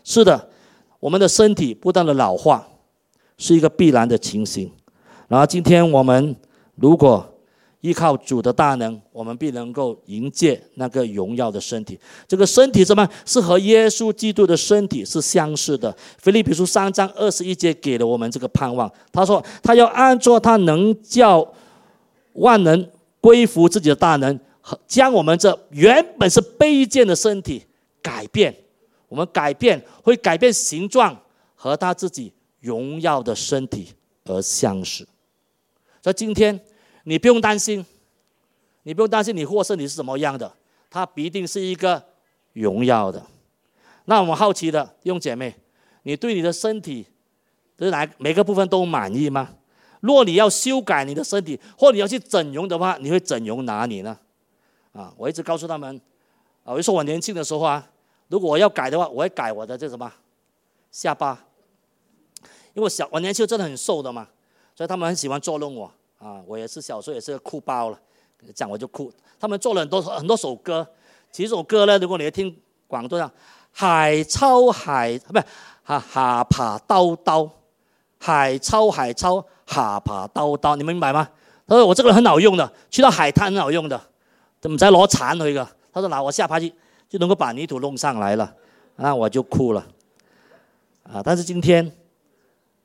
[0.03, 0.49] 是的，
[0.99, 2.67] 我们的身体不断的老化，
[3.37, 4.71] 是一个必然的情形。
[5.27, 6.35] 然后，今天我们
[6.75, 7.36] 如果
[7.81, 11.97] 依靠主的大能，我们必能够迎接那个荣耀的身体。
[12.27, 15.95] 这个身体怎么是和耶稣基督的身体是相似的？
[16.17, 18.91] 腓利比书三章二十一节给了我们这个盼望。
[19.11, 21.47] 他说：“他要按照他能叫
[22.33, 22.89] 万能
[23.21, 27.63] 归服自己的大能，和将我们这原本是卑贱的身体
[28.01, 28.53] 改变。
[29.07, 31.15] 我们改变会改变形状，
[31.53, 33.89] 和他自己荣耀的身体
[34.25, 35.07] 而相似。”
[36.01, 36.59] 所以今天。
[37.07, 37.85] 你不用担心，
[38.83, 40.53] 你不用担心你获胜你是怎么样的，
[40.89, 42.03] 它必定是一个
[42.51, 43.25] 荣耀的。
[44.05, 45.55] 那我们好奇的弟兄姐妹，
[46.03, 47.07] 你对你的身体
[47.77, 49.55] 的哪每个部分都满意吗？
[50.01, 54.19] 若你要修改你的身体，或你要去整容的话，你会整容哪里呢？
[54.91, 55.95] 啊，我一直告诉他们，
[56.65, 57.89] 啊，我就说我年轻的时候啊，
[58.27, 60.11] 如果我要改的话，我会改我的这什么
[60.91, 61.45] 下巴，
[62.73, 64.27] 因为小我年轻真的很瘦的嘛，
[64.75, 65.89] 所以他们很喜欢捉弄我。
[66.19, 67.99] 啊，我也是小时候也是个哭包了，
[68.55, 69.11] 讲我就哭。
[69.39, 70.87] 他们做了很多很多首歌，
[71.31, 72.55] 其实首歌呢，如果你听
[72.87, 73.31] 广东的，
[73.71, 75.45] 海超海不是
[75.83, 77.47] 哈哈爬刀刀，
[78.19, 81.29] 海超海超哈爬刀刀，你明白吗？
[81.67, 84.01] 他说我这个人很好用的，去到海滩很好用的，
[84.59, 85.67] 怎么在攞铲去个？
[85.93, 86.73] 他说拿我下爬去
[87.07, 88.55] 就能够把泥土弄上来了，
[88.95, 89.85] 那我就哭了。
[91.03, 91.91] 啊，但是今天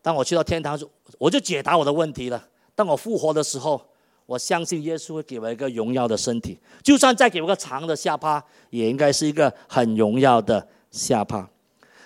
[0.02, 0.86] 当我去到天堂时，
[1.18, 2.48] 我就解答我的问题了。
[2.74, 3.80] 当我复活的时候，
[4.24, 11.50] 我相信耶稣会给我一个荣耀的身体，就算再给我个长的下巴，也应该是一个很荣耀的下巴。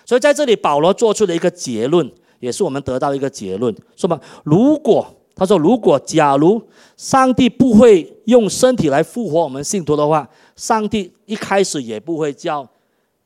[0.05, 6.61] 所以在这里，保罗做出了一个结论，也是我们得到一个结论，说嘛，如果他说，如果假如
[6.97, 12.67] 上帝不会用身体来复活我们信徒的话，上帝一开始也不会叫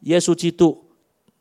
[0.01, 0.77] 耶稣基督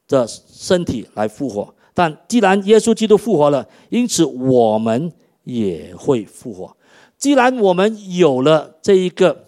[0.08, 1.74] 的身体来复活。
[1.92, 5.12] 但既然耶稣基督复活了，因此我们。
[5.54, 6.76] 也会复活。
[7.18, 9.44] 既然我们有了这一个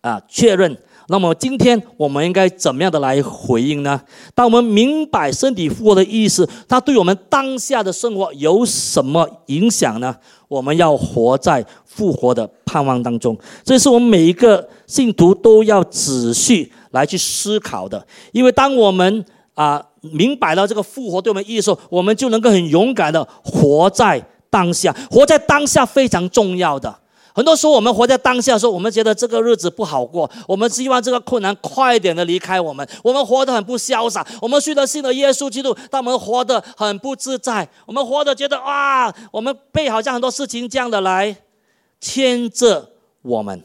[0.00, 0.76] 啊确认，
[1.08, 4.00] 那么今天我们应该怎么样的来回应呢？
[4.34, 10.16] 当我们明白身体复活的意思，它对我们当下的生活有什么影响呢？
[10.48, 18.06] 我们要活在复活的盼望当中，这是我们每一个信徒都要仔细来去思考的。
[18.32, 24.24] 因为当我们啊明白了这个复活对我们意义的时候，我们就能够很勇敢的活在。
[24.56, 26.96] 当下，活在当下非常重要的。
[27.34, 32.88] 很多时候，我们活在当下的时候，我们觉得这个日子不好过，我们希望这个困难快点的离开我们。
[33.04, 37.68] 我们活得很不潇洒，我们虽然信了耶稣基督，但我们活得很不自在。
[37.84, 41.36] 我们活得觉得哇，我们被好像很多事情这样的来
[42.00, 43.62] 牵着我们。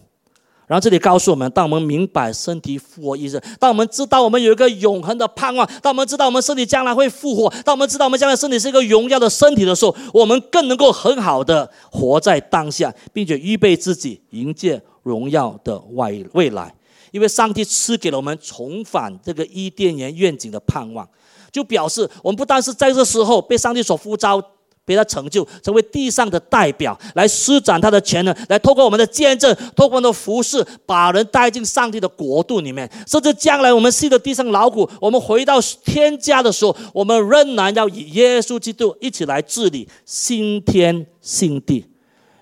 [0.72, 16.74] 然后这里告诉我们：当我们明白身体复活意思，当我们知道我们有一个永恒的盼望，当我们知道我们身体将来会复活，当我们知道我们将来身体是一个荣耀的身体的时候，我们更能够很好的活在当下，并且预备自己迎接荣耀的未未来。
[17.12, 21.06] 因为上帝赐给了我们重返这个伊甸园愿景的盼望，
[21.52, 24.42] 就表示我们不但是在这时候被上帝所呼召
[24.84, 32.92] 被他成就，成为地上的代表，来施展他的权能，来透过我们的见证，透过我们的服饰，把人带进上帝的国度里面。
[33.06, 41.86] 甚至将来我们吸的地上劳苦，我们回到天家的时候，我们仍然要以耶稣基督一起来治理新天新地。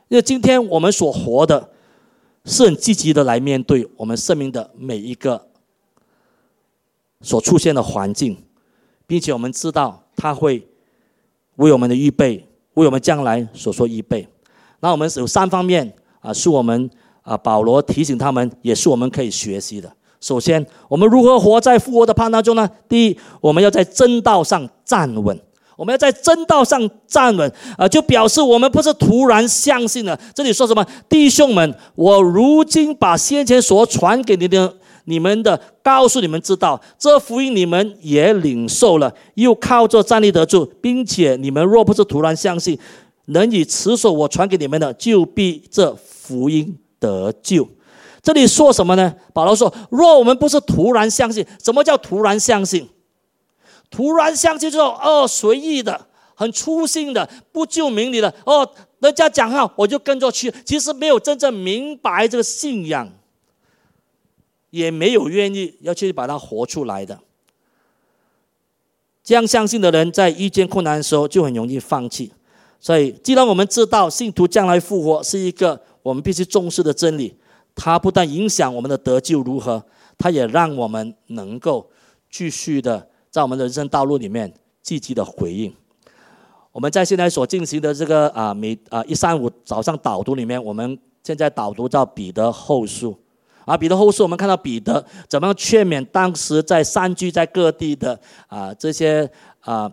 [0.08, 1.70] 因为今天我们所活的，
[2.46, 5.50] 是很积极的来面对我们生命的每一个
[7.22, 8.38] 所出现的环境，
[9.06, 10.66] 并且我们知道他会。
[11.60, 12.43] 为我们的预备，
[12.76, 14.26] 为我们将来所说预备。
[14.80, 16.89] 那我们有三方面啊，是我们
[17.22, 19.91] 啊保罗提醒他们，也是我们可以学习的。
[20.22, 22.70] 首先，我们如何活在复活的盼当中呢？
[22.88, 25.38] 第一，我们要在真道上站稳。
[25.76, 30.18] 我们要在真道上站稳啊，就表示我们不是突然相信了。
[30.34, 30.86] 这里说什么？
[31.10, 34.76] 弟兄们，我如今把先前所传给你的。
[35.10, 42.78] 你们的告诉你们知道，这福音你们也领受了，又靠着站立得住，并且你们若不是突然相信，
[43.26, 47.68] 能以持守我传给你们的，就必这福音得救。
[48.22, 49.16] 这里说什么呢？
[49.34, 52.88] 保罗说：若我们不是突然相信，什么叫突然相信？
[53.89, 55.99] 突然相信就是哦，随意的，
[56.36, 63.10] 很粗心的，不就明理的哦，人家讲话我就跟着去，其实没有真正明白这个信仰。
[64.70, 67.20] 也没有愿意要去把它活出来的。
[69.24, 72.32] 这样相信的人，在遇见困难的时候就很容易放弃。
[72.80, 77.36] 所以，既然我们知道信徒将来复活是一个我们必须重视的真理，
[77.76, 79.84] 它不但影响我们的得救如何，
[80.17, 81.89] 它也让我们能够
[82.32, 84.51] 继续的在我们人生道路里面
[84.82, 85.74] 积极的回应。
[86.72, 93.15] 我们在现在所进行的这个啊每啊一三五早上导读里面，我们现在导读到彼得后书。
[93.70, 99.91] 啊，彼得后书，我们看到彼得怎么样劝勉当时在散居在各地的啊这些啊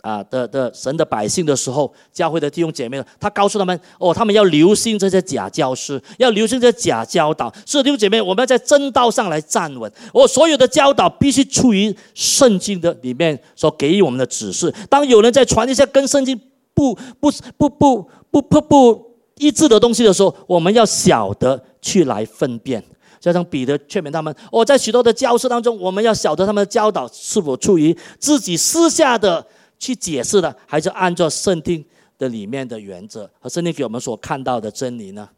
[0.00, 7.54] 啊的的神的百姓的时候，教会的弟兄姐妹，他告诉他们哦，他们要留心这些假教师，要留心这些假教导。
[7.64, 9.88] 是弟兄姐妹，我们要在正道上来站稳。
[10.12, 14.74] 我所有的教导必须出于圣经的里面所给予我们的指示。
[14.90, 16.36] 当有人在传一些跟圣经
[16.74, 19.11] 不不不不不不不
[19.42, 21.60] 一致的东西的时候，我们要晓得。
[21.84, 22.80] 去来分辨，
[23.18, 24.32] 加上彼得劝勉他们。
[24.52, 29.44] 我在许多的教室当中，我们要晓得他们的教导是否出于自己私下的
[29.80, 31.84] 去解释的，还是按照圣经
[32.16, 35.28] 的里面的原则和圣经给我们所看到的真理呢？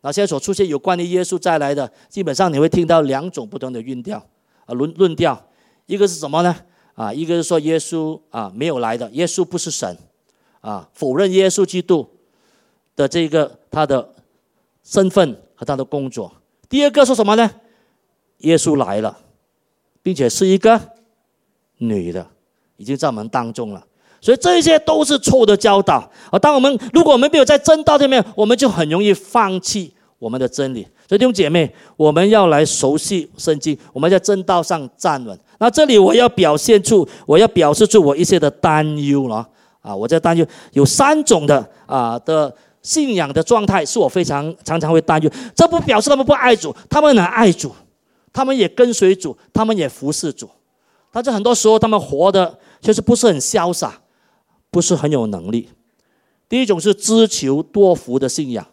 [0.00, 4.18] 那现在所出现有关于耶稣再来的，基本上你会听到两种不同的论调
[4.66, 5.40] 啊论论调，
[5.86, 6.52] 一个是什么呢？
[6.94, 9.96] 啊，一个是说耶稣啊没有来的，耶稣不是神
[10.62, 12.04] 啊，否认耶稣基督
[12.96, 14.08] 的这个他的
[14.82, 15.36] 身份。
[15.54, 16.32] 和他的工作。
[16.68, 17.48] 第二个说什么呢？
[18.38, 19.16] 耶稣来了，
[20.02, 20.80] 并且是一个
[21.78, 22.26] 女的，
[22.78, 23.86] 已经在我们当中了。
[24.20, 26.10] 所以这些都是错误的教导。
[26.32, 30.82] 而当我们如果我们没有在正道上面，我们就很容易放弃我们的真理。
[31.08, 35.38] 所以弟兄姐妹，我们要来熟悉圣经，我们在正道上站稳。
[35.60, 39.48] 那这里我要表现出，我要表示出我一些的担忧了
[39.80, 39.94] 啊！
[39.94, 42.52] 我在担忧有三种的啊的。
[42.82, 47.72] 信仰的状态是我非常常常会担忧，这不表示他们不爱主，他们很爱主，
[48.32, 50.50] 他们也跟随主，他们也服侍主，
[51.12, 54.00] 但是很多时候他们活的就是不是很潇洒，
[54.70, 55.68] 不是很有能力。
[56.48, 58.66] 第一种是知求多福的信仰，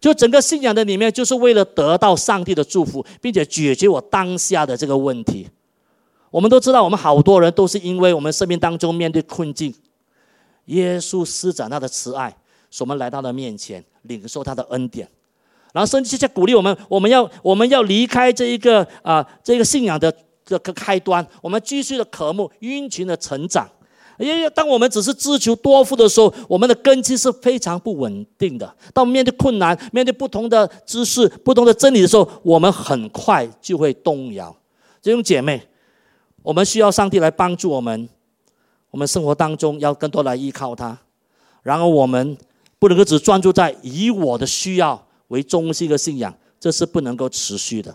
[0.00, 5.48] 就整个信仰的里面就是为了得到上帝的祝福，并且解决我当下的这个问题。
[6.30, 9.74] 我们都知道，我们好多人都是因为我们生命当中面对困境，
[10.66, 12.36] 耶稣施展他的慈爱。
[12.80, 15.08] 我们来到了面前，领受他的恩典，
[15.72, 20.12] 然后圣经在鼓励我们，我们要我们要离开这一个啊这个信仰的
[20.44, 23.68] 这个开端，我们继续的渴慕殷勤的成长。
[24.18, 28.74] 因为当我们只是自求多福的时候，我们的根基是非常不稳定的。
[28.92, 34.54] 当面对困难、面对不同的知识、不同的真理的时候，我们很快就会动摇。
[35.02, 35.60] 这种姐妹，
[36.42, 38.08] 我们需要上帝来帮助我们，
[38.90, 40.98] 我们生活当中要更多来依靠他，
[41.62, 42.36] 然后我们。
[42.78, 47.94] 不能够只专注在以我的需要为中心的信仰，这是不能够持续的。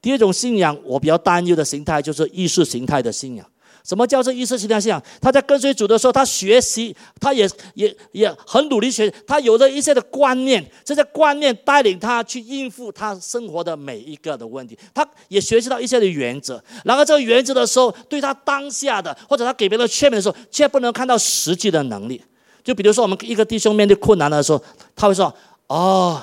[0.00, 3.44] 第二种信仰，我比较担忧的形态就是意识形态的信仰。
[3.82, 5.00] 什么叫做意识形态信仰？
[5.20, 14.76] 他在跟随主的时候，他学习，他也也也很努力学，他有了一些的观念，这些观念带领他去应付他生活的每一个的问题。
[14.92, 22.20] 他也学习到一些的原则，然后这个原则的时候，对他当下的或者他给别人劝勉的时候，却不能看到实际的能力。
[22.66, 24.60] 就比如说，我们一个弟兄面对困难的时候，
[24.96, 25.32] 他会说
[25.68, 26.20] ：“哦，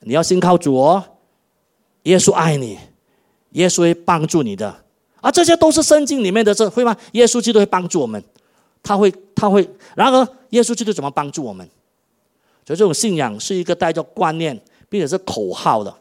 [0.00, 1.02] 你要信靠主哦，
[2.02, 2.78] 耶稣爱你，
[3.52, 4.84] 耶稣会帮助你的。”
[5.22, 6.94] 啊，这些都是圣经里面的，这会吗？
[7.12, 8.22] 耶稣基督会帮助我们，
[8.82, 9.18] 他会他。
[9.34, 9.66] 他会。
[9.96, 11.66] 然而，耶稣基督怎么帮助我们？
[12.66, 14.60] 所以，这种信仰是一个带着观念，
[14.90, 15.92] 并且是口号的，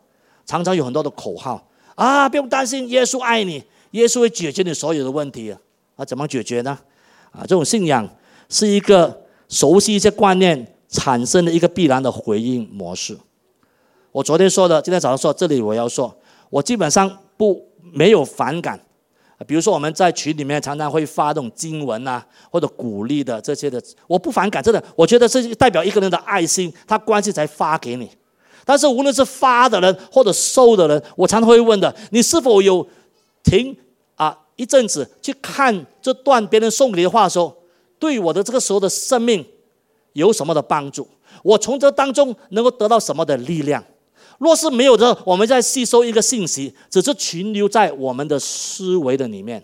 [0.45, 1.65] 常常有很多的口号
[1.95, 2.27] 啊！
[2.27, 5.55] 不用担心，耶稣爱你，耶稣会解决你所有的问题
[5.95, 6.03] 啊！
[6.03, 6.77] 怎么解决呢？
[7.31, 8.07] 啊，这种信仰
[8.49, 9.21] 是一个
[9.51, 13.15] 熟悉一些观念产生的一个必然的回应模式。
[14.11, 16.17] 我昨天说的，今天早上说，这里我要说，
[16.49, 18.79] 我基本上不没有反感。
[19.47, 28.09] 比如说我们在群里面常常会发这种经文啊，或者鼓励的这些的，我不反感，真的，我觉得这代表一个人的爱心，他关系才发给你。
[28.63, 32.87] 但是无论是发的人或者收的人，我常常会问的，你是否有
[33.43, 33.75] 停
[34.15, 37.57] 啊一阵子去看这段别人送你的话的时候，
[38.01, 39.45] 对我的这个时候的生命
[40.13, 41.07] 有什么的帮助？
[41.43, 43.83] 我从这当中能够得到什么的力量？
[44.39, 49.63] 若是没有的，我们在吸收一个信息，只是停留在我们的思维的里面。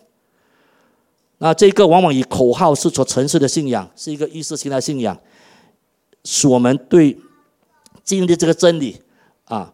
[1.39, 5.19] 那这个往往以口号是所城市的信仰，是一个意识形态信仰，
[6.23, 7.17] 使我们对
[8.03, 9.01] 经历这个真理
[9.45, 9.73] 啊，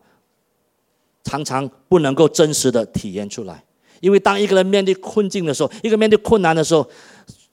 [1.26, 3.62] 常常不能够真实的体验出来。
[4.00, 6.90] 因为当一个人面对困境的时候，一个面对困难的时候。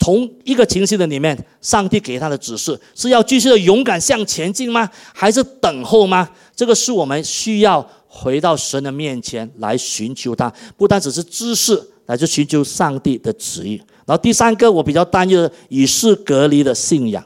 [0.01, 4.89] 同一个情绪的里面，上帝给他的指示是要继续的勇敢向前进吗？
[5.15, 6.29] 还是等候吗？
[6.57, 13.77] 这个是我们需要回到神的面前来寻求他，不单只是知识，乃是寻求上帝的旨意。
[14.07, 17.23] 然后第三个，我比较担忧的与世隔离的信仰。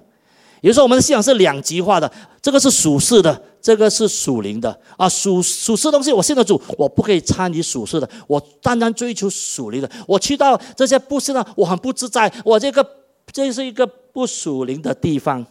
[0.61, 2.11] 也就是说，我们的信仰是两极化的，
[2.43, 5.08] 这个是属世的，这个是属灵的啊。
[5.08, 9.90] 属属世东西，我信的主，我不可以参与属世的，我单单追求属灵的。
[10.06, 12.30] 我去到这些不是的，我很不自在。
[12.44, 12.86] 我这个
[13.32, 15.42] 这是一个不属灵的地方。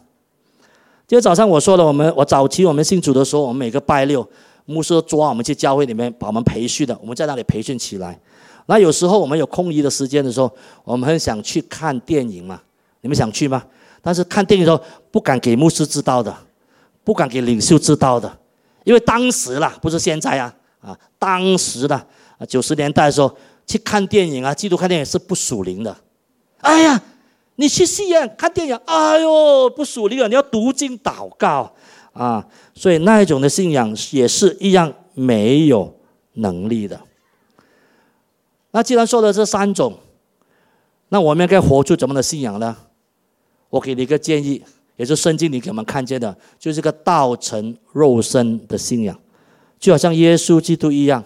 [1.08, 4.26] 今天早上我说了，我们我早期我们信主的时候，我们每个拜六
[4.64, 8.18] 牧师抓我们去教会里面把我们培训的，我们在那里培训起来。
[8.66, 10.50] 那有时候我们有空余的时间的时候，
[10.84, 12.60] 我们很想去看电影嘛？
[13.02, 13.62] 你们想去吗？
[14.00, 16.34] 但是看电影的时候不敢给牧师知道的，
[17.04, 18.38] 不敢给领袖知道的，
[18.82, 21.94] 因为当时啦，不是现在啊，啊，当时的
[22.38, 23.36] 啊九十年代的时候
[23.66, 25.96] 去看电影啊，基督看电影是不属灵的。
[26.58, 27.00] 哎呀，
[27.56, 30.26] 你去戏院看电影，哎呦，不属灵啊！
[30.26, 31.74] 你要读经祷告
[32.14, 35.94] 啊，所以那一种的信仰也是一样没有
[36.32, 36.98] 能力的。
[38.70, 39.98] 那既然说了这三种，
[41.10, 42.76] 那我们应该活出怎么的信仰呢？
[43.68, 44.64] 我给你一个建议，
[44.96, 49.18] 也是圣经里给我们看见的，就是个道成肉身的信仰，
[49.78, 51.22] 就好像耶稣基督一样，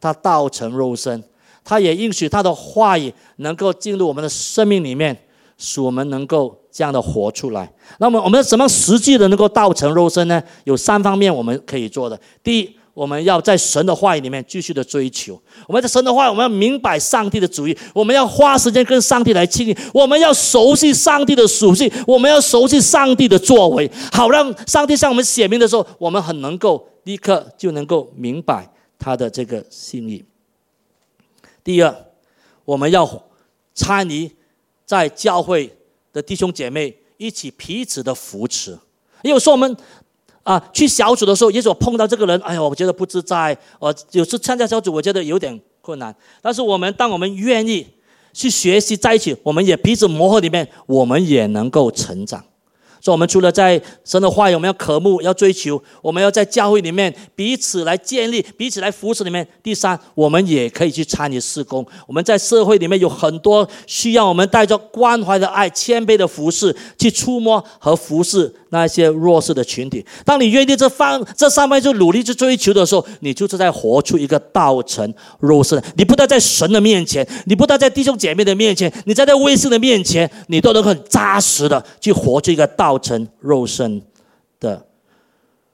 [0.00, 1.22] 他道成肉身，
[1.64, 5.16] 他也应许他的话语能够进入我们的生命里面，
[5.56, 7.72] 使我们能够这样的活出来。
[7.98, 10.42] 那么，我们怎么实际的能够道成肉身呢？
[10.64, 12.20] 有三方面我们可以做的。
[12.42, 12.77] 第一。
[12.98, 15.40] 我们要在神的话语里面继续的追求。
[15.68, 17.78] 我们在神的话语，我们要明白上帝的主意。
[17.94, 19.76] 我们要花时间跟上帝来亲近。
[19.94, 21.88] 我们要熟悉上帝的属性。
[22.08, 28.68] 我们要熟悉上帝的作为，好让上帝向我们显明的时候，我们很能够立刻就能够明白
[28.98, 30.24] 他的这个心意。
[31.62, 31.94] 第二，
[32.64, 33.08] 我们要
[33.76, 34.28] 参与
[34.84, 35.72] 在教会
[36.12, 38.76] 的弟兄姐妹一起彼此的扶持。
[39.22, 39.76] 有时候我们。
[40.48, 43.54] 啊，去小组的时候，也许我碰到这个人，哎呀，我觉得不自在。
[43.78, 46.14] 我有时参加小组，我觉得有点困难。
[46.40, 47.86] 但是我们，当我们愿意
[48.32, 52.42] 去学习在一起，我们也彼此磨合里面，我们也能够成长。
[53.00, 59.46] 所以，我们除了在神的话语，我们要渴慕、要追求；我们要在教会里面彼此来建立、彼此来扶持里面。
[59.62, 61.86] 第三，我们也可以去参与施工。
[62.08, 70.04] 我们在社会里面有很多需要我们带着关怀的爱、谦卑的服侍，去触摸和服侍那些弱势的群体。
[70.24, 75.82] 当你愿意这方这上面就努力去追求的时候，你就是在活出一个道成肉身。
[75.96, 82.98] 你不但在神的面前，你不但在弟兄姐妹的面前，你在在微信的面前，你都能很扎实的去活出一个道。
[82.98, 84.02] 成肉身
[84.58, 84.84] 的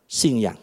[0.07, 0.55] 信仰。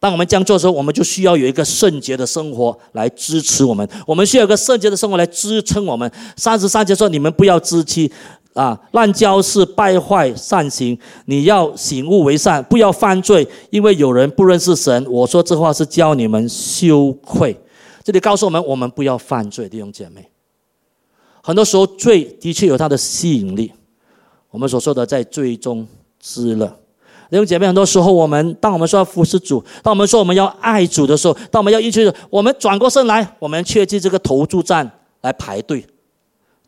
[0.00, 3.88] 当我们这样做的时候，我们就需要有一个圣洁的生活来支持我们。
[4.06, 6.10] 我们需要一个圣洁的生活来支撑我们。
[6.36, 8.10] 三十三节说：“你们不要自欺
[8.54, 10.98] 啊，滥交是败坏善行。
[11.26, 17.54] 你要醒悟为善，不要犯罪，因为有人不认识神。”我说这话是教你们羞愧。
[18.02, 20.28] 这里告诉我们，我们不要犯罪，弟兄姐妹。
[21.42, 23.72] 很多时候，罪的确有它的吸引力。
[24.50, 25.86] 我们所说的在最终
[26.20, 26.66] 知乐，
[27.28, 34.88] 弟兄姐妹，很多时候我们当我们说要服侍主，当我们说我们要爱主的时候，当我们要一直我们转过身来，我们却去这个投注站
[35.22, 35.84] 来排队，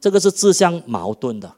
[0.01, 1.49] 这个是自相矛盾的。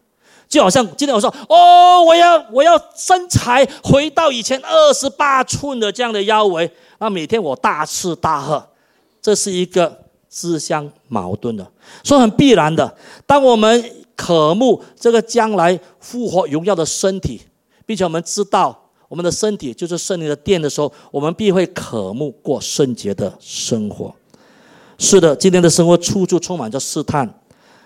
[0.49, 8.67] 就好像今天我说哦，我要我要身材回到以前二十八寸的这样的腰围，那每天我大吃大喝，
[9.21, 11.71] 这是一个自相矛盾的，
[12.03, 12.97] 所以很必然的。
[13.27, 13.85] 当我们
[14.17, 17.43] 渴慕这个将来复活荣耀的身体，
[17.85, 24.15] 并且我们知道我们的身体就是圣灵的殿的时候，我们必会渴慕过圣洁的生活。
[24.99, 27.33] 是的，今天的生活处处充满着试探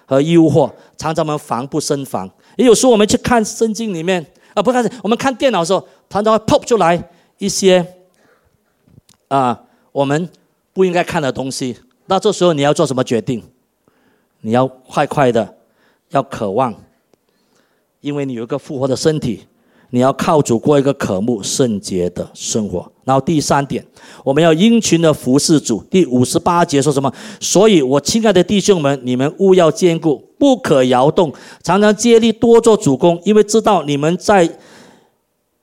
[0.06, 2.30] 和诱惑，常常我们防不胜防。
[2.56, 4.24] 也有时候我们去看圣经里面
[4.54, 7.86] 啊，不看我们看电脑的时候，常常会 pop 出来一些
[9.28, 10.28] 啊我们
[10.72, 11.76] 不应该看的东西。
[12.06, 13.42] 那这时候你要做什么决定？
[14.40, 15.56] 你要快快的，
[16.10, 16.74] 要渴望，
[18.00, 19.44] 因为你有一个复活的身体。
[19.94, 22.90] 你要靠主过一个渴慕圣洁的生活。
[23.04, 23.86] 然后第三点，
[24.24, 25.84] 我们要殷勤的服侍主。
[25.90, 27.12] 第五十八节说什么？
[27.38, 31.32] 所以我亲爱的弟兄们，你们务要坚固，不可摇动，
[31.62, 34.58] 常常接力多做主公，因为知道你们在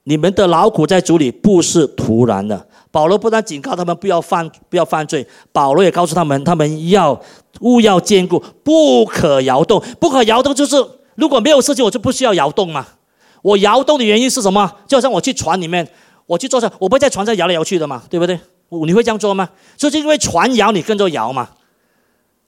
[0.06, 2.66] 你们的劳苦在主里不是徒然的。
[2.90, 7.22] 保罗不但警告他们不要犯不要犯罪，保罗也告诉他们，他们要
[7.60, 9.84] 勿要坚固，不可摇动。
[10.00, 10.78] 不可摇动就是
[11.16, 12.88] 如果没有事情，我就不需要摇动嘛。
[13.42, 14.78] 我摇动的原因是什么？
[14.88, 15.86] 就好像我去船里面，
[16.26, 18.40] 我去坐车，我不会在船上摇来摇去的嘛，对不对？
[18.86, 19.50] 你会这样做吗？
[19.76, 21.50] 就是因为船摇，你跟着摇嘛，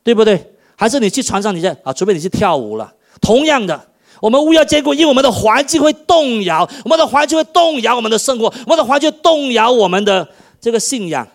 [0.02, 0.54] 对不对？
[0.82, 1.94] 还是你去船上，你在啊？
[1.94, 2.92] 除非你去跳舞了。
[3.22, 3.80] 同样的，
[4.20, 10.28] 我们务要兼顾，因为我们的环境会动摇，我们的环境会动摇我们的生活，我们的环境动摇我们的
[10.60, 11.28] 这个信仰。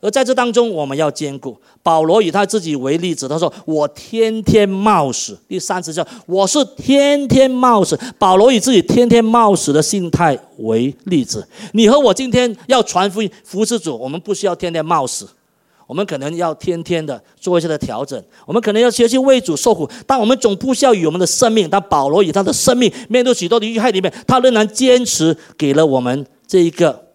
[0.00, 1.56] 而在这当中，我们要兼顾。
[1.82, 7.98] 保罗以他自己为例子，他说：“我天天冒死。”第三次叫“我是天天冒死”。
[8.20, 11.44] 保罗以自己天天冒死的心态为例子。
[11.72, 15.28] 你和我今天要传福音、服侍主，我们不需要天天冒死，
[15.92, 18.18] 我们可能要天天的做一些的调整。
[18.46, 21.68] 我们可能要学习为主受苦，但我们总不需要以我们的生命。
[21.68, 27.08] 但保罗以他的生命面对许多的遇害里面，他仍然坚持给了我们这一个。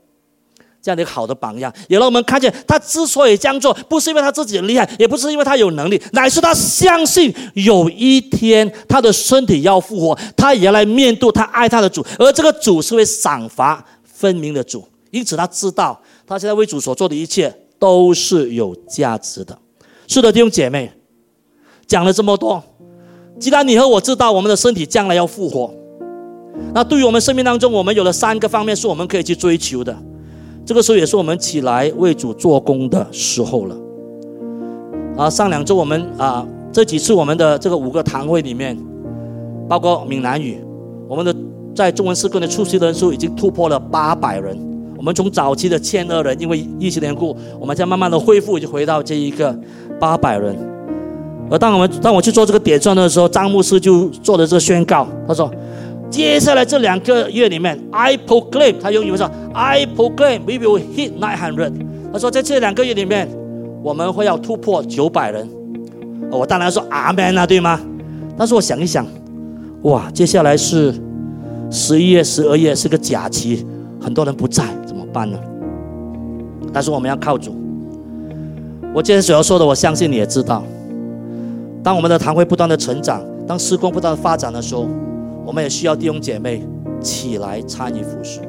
[0.80, 19.58] 这样的一个好的榜样，也让我们看见他之所以这样做，不是因为他自己厉害，也不是因为他有能力，乃是他相信有一天他的身体要复活，他也要来面对他爱他的主，而这个主是会赏罚分明的主，因此他知道他现在为主所做的一切都是有价值的。
[20.08, 20.92] 是的，弟兄姐妹，
[21.86, 22.64] 讲了这么多，
[23.40, 25.74] 既然你和我知道我们的身体将来要复活，
[26.74, 29.96] 那对于我们生命当中，我们有了三个方面是我们可以去追求的。
[30.66, 33.78] 这个时候也是我们起来为主做工的时候了。
[35.16, 38.78] 啊，上两周我们啊，这几次我们的这个五个堂会里面，
[39.68, 40.62] 包括闽南语，
[41.08, 41.36] 我们的
[41.76, 44.58] 在中文诗歌的出席人数已经突破了八百人。
[44.98, 49.58] 我们从早期的千二人，因为疫情的缘故，我们在慢慢的恢复，就回到这一个
[50.00, 50.56] 八百人。
[51.50, 55.52] 而当我们当我去做这个点算的时候，张牧师就做了这个宣告，他说。
[56.10, 61.74] 接下来这两个月里面，I proclaim，他用英文说，I proclaim we will hit nine hundred。
[62.14, 63.28] 他说在这两个月里面，
[63.84, 65.46] 我们会要突破九百人。
[66.32, 67.82] 我当然说阿门啊，对吗？
[68.38, 69.06] 但是我想一想，
[69.82, 70.96] 哇，接下来是
[71.70, 73.68] 十一月、十二月是个假期，
[74.00, 74.64] 很多人不在，
[75.18, 75.40] 办呢？
[76.74, 77.56] 但是我们要靠主。
[78.94, 80.64] 我今天所要说的，我相信你也知道。
[81.82, 84.88] 当我们的堂会不断的成长，当施工不断的发展的时候。
[85.48, 86.62] 我们也需要弟兄姐妹
[87.00, 88.42] 起来参与服侍。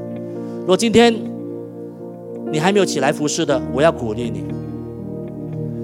[0.63, 1.15] 如果今天
[2.51, 4.43] 你还没有起来服侍的，我要鼓励你。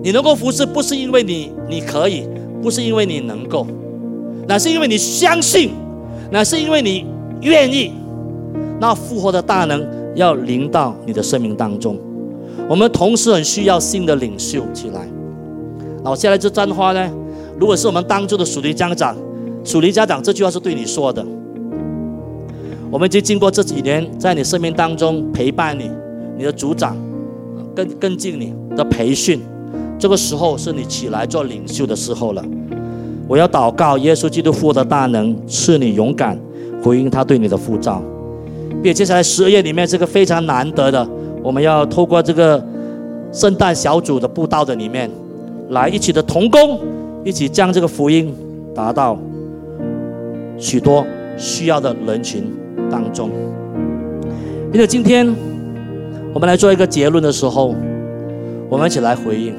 [0.02, 2.26] 你能够服侍，不是因为你你可以，
[2.60, 3.64] 不是因为你能够，
[4.48, 5.70] 那是因为你相信，
[6.32, 7.06] 那是因为你
[7.42, 7.92] 愿意。
[8.80, 11.98] 那复活的大能要临到你的生命当中。
[12.68, 15.06] 我们同时很需要新的领袖起来。
[16.02, 17.10] 那我下来这簪花呢？
[17.58, 19.16] 如果是我们当中的属灵家长。
[19.64, 21.24] 属灵家长这句话是对你说的。
[22.90, 25.90] 我们已经经过这几年，在你生命当中陪伴你，
[26.36, 26.94] 你的组长
[27.74, 29.40] 跟跟进你的培训，
[29.98, 32.44] 这个时候是你起来做领袖的时候了。
[33.26, 36.38] 我要祷告，耶稣基督复活的大能赐你勇敢
[36.82, 38.02] 回应他对你的呼召。
[38.84, 41.08] 并接下来十二月里面，这个非常难得的，
[41.42, 42.62] 我们要透过这个
[43.32, 45.10] 圣诞小组的布道的里面，
[45.70, 46.78] 来一起的同工，
[47.24, 48.34] 一起将这个福音
[48.74, 49.18] 达到。
[50.58, 51.04] 许多
[51.38, 52.44] 需要的人群
[52.90, 53.30] 当中，
[54.70, 55.34] 并且今天
[56.34, 57.74] 我们来做一个结论的时候，
[58.68, 59.54] 我们一起来回应。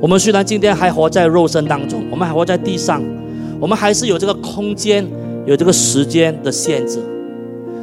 [0.00, 3.02] 我们虽然今天还活在肉身当中，我们还活在地上，
[3.60, 5.06] 我们还是有这个空间、
[5.44, 6.98] 有这个时间的限制，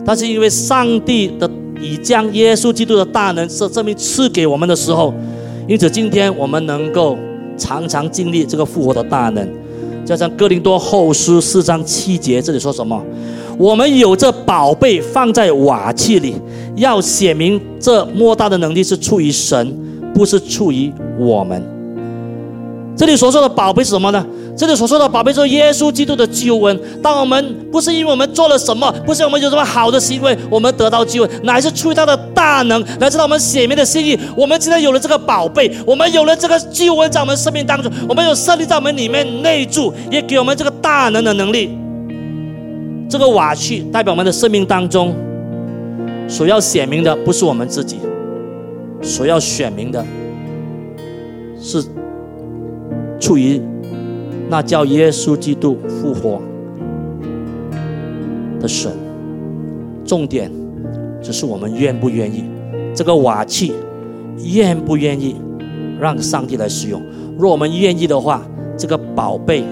[0.06, 1.49] 但是因为上帝的
[1.82, 5.14] 已将耶稣基督的大能是证明赐给我们的时候，
[5.68, 7.18] 因此今天我们能够
[7.58, 9.47] 常常经历这个复活的大能。
[10.06, 13.01] 加上哥林多后书四章七节，这里说什么？
[13.58, 16.36] 我们有这宝贝放在瓦器里，
[16.76, 19.74] 要写明这莫大的能力是出于神，
[20.14, 21.64] 不是出于我们。
[22.97, 24.26] 这里所说的宝贝是什么呢？
[24.56, 26.80] 这里所说的宝贝，就是耶稣基督的救恩。
[27.01, 34.18] 当我们不是因为我们做了什么，不是我们有什么好的行为，我们得到救恩，乃是出于他的大能，来知道我们显明的心意。
[34.38, 41.76] 我们今天有了这个宝贝，我们有了这个救恩在我们生命当中，我们有设立在我们里面内住，也给我们这个大能的能力。
[43.10, 45.16] 这个瓦器代表我们的生命当中
[46.28, 47.97] 所要显明的，不是我们自己，
[49.01, 50.06] 所要选明的，
[51.60, 51.84] 是
[53.20, 53.60] 处于。
[54.54, 56.39] 那叫耶稣基督复活
[58.62, 58.91] 的神，
[60.06, 60.51] 重点
[61.24, 62.43] 只是我们愿不愿意，
[62.93, 63.74] 这个瓦器
[64.54, 65.38] 愿不愿意
[65.99, 67.01] 让上帝来使用。
[67.36, 68.43] 若我们愿意的话，
[68.78, 69.64] 这个宝贝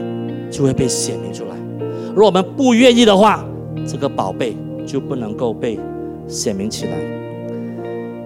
[0.49, 1.55] 就会被显明出来；
[2.15, 3.45] 若我们不愿意的话，
[3.85, 4.57] 这个宝贝
[4.87, 5.79] 就不能够被
[6.27, 6.93] 显明起来。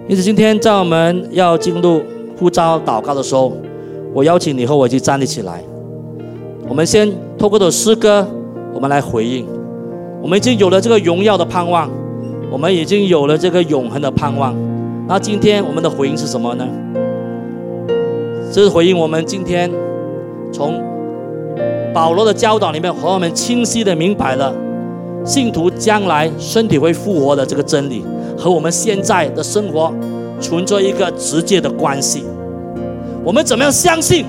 [0.08, 2.00] 因此，今天在我们要进入
[2.38, 3.54] 呼召祷告的时候，
[4.14, 5.62] 我邀请你和我一起站立起来。
[6.68, 8.26] 我们先透过的诗歌，
[8.74, 9.46] 我们来回应。
[10.20, 11.88] 我们已经有了这个荣耀的盼望，
[12.50, 14.54] 我们已经有了这个永恒的盼望。
[15.06, 16.66] 那今天我们的回应是什么呢？
[18.52, 19.70] 这是回应我们今天
[20.52, 20.82] 从
[21.94, 24.52] 保罗的教导里面和我们清晰的明白了
[25.24, 28.04] 信徒将来身体会复活的这个真理，
[28.36, 29.94] 和我们现在的生活
[30.40, 32.24] 存着一个直接的关系。
[33.22, 34.24] 我们怎么样相信？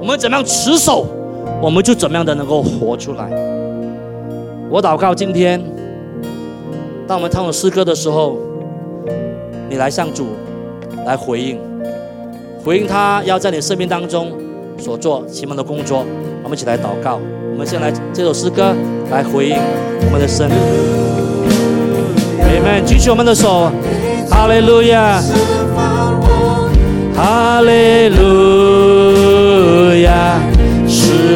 [0.00, 1.06] 我们怎么样持守？
[1.64, 3.26] 我们就怎么样的能够活出来？
[4.68, 5.58] 我祷告，今天
[7.08, 8.36] 当我们唱诗歌的时候，
[9.70, 10.26] 你来向主
[11.06, 11.58] 来回应，
[12.62, 14.30] 回应他要在你生命当中
[14.76, 16.04] 所做奇妙的工作。
[16.42, 17.18] 我们一起来祷告。
[17.50, 18.74] 我们先来这首诗歌
[19.10, 20.46] 来回应我们的神。
[22.46, 23.70] 你们举起我们的手，
[24.28, 25.18] 哈利路亚，
[27.16, 30.33] 哈利路亚。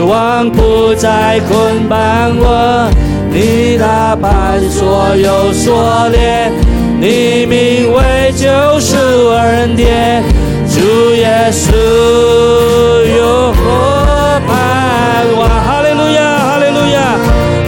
[0.08, 1.98] 王不再捆绑
[2.38, 2.90] 我，
[3.30, 6.50] 你打败所有锁链，
[6.98, 8.48] 你名为救
[8.80, 10.24] 赎恩典，
[10.66, 11.74] 主耶稣
[13.18, 15.46] 有我盼望。
[15.46, 16.96] 哈利路亚，哈利路亚，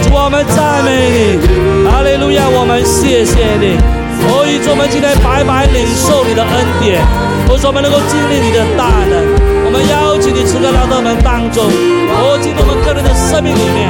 [0.01, 3.77] 主我们赞美你，哈利路亚，我们谢谢你，
[4.25, 7.05] 所以我们今天白白领受你的恩典，
[7.47, 9.50] 我说我们能够经历你的大能。
[9.71, 13.87] 我们邀请你，赐个来到我们当中，活，进我们个人的生命里面，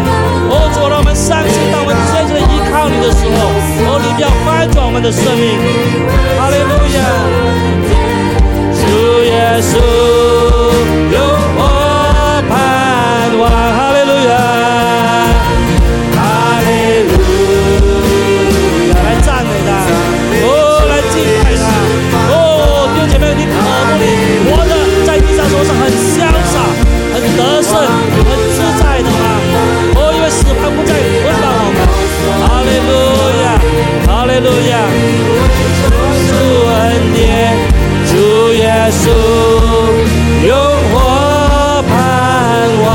[0.53, 3.49] 哦，主让我们相信，当我们真正的依靠你的时候，
[3.89, 5.57] 哦，你要翻转我们的生命。
[6.38, 7.01] 哈利路亚，
[8.77, 9.82] 主耶稣，
[11.17, 11.17] 有
[11.57, 11.80] 我
[34.70, 34.74] 亚，
[36.28, 36.32] 主
[36.68, 37.22] 恩典，
[38.08, 38.12] 主
[38.54, 39.04] 耶稣，
[40.47, 40.49] 永
[40.91, 40.93] 活
[41.89, 41.89] 盼
[42.84, 42.88] 望，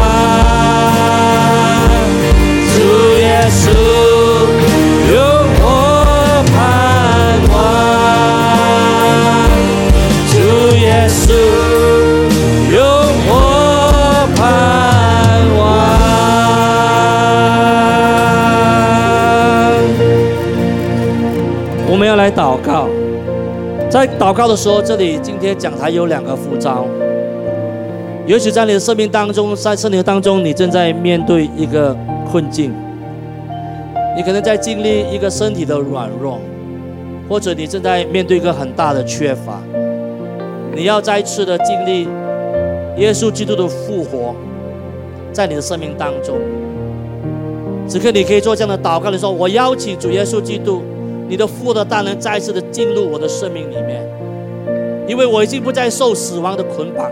[2.75, 2.77] 主
[3.19, 3.86] 耶稣。
[23.97, 26.87] 在祷告的时候，这里今天讲台有两个呼召。
[28.27, 31.97] 也许在你的生命当中，在生命当中，你正在面对一个
[32.31, 32.75] 困境，
[34.15, 36.39] 你可能在经历一个身体的软弱，
[37.27, 39.63] 或者你正在面对一个很大的缺乏，
[40.75, 42.07] 你要再次的经历
[42.99, 44.35] 耶稣基督的复活，
[45.33, 46.37] 在你的生命当中，
[47.89, 50.83] 此刻你可以做这样的祷告的说，我邀请主耶稣基督。
[51.29, 54.01] 你的父的大能再次的进入我的生命里面，
[55.09, 57.11] 因为我已经不再受死亡的捆绑，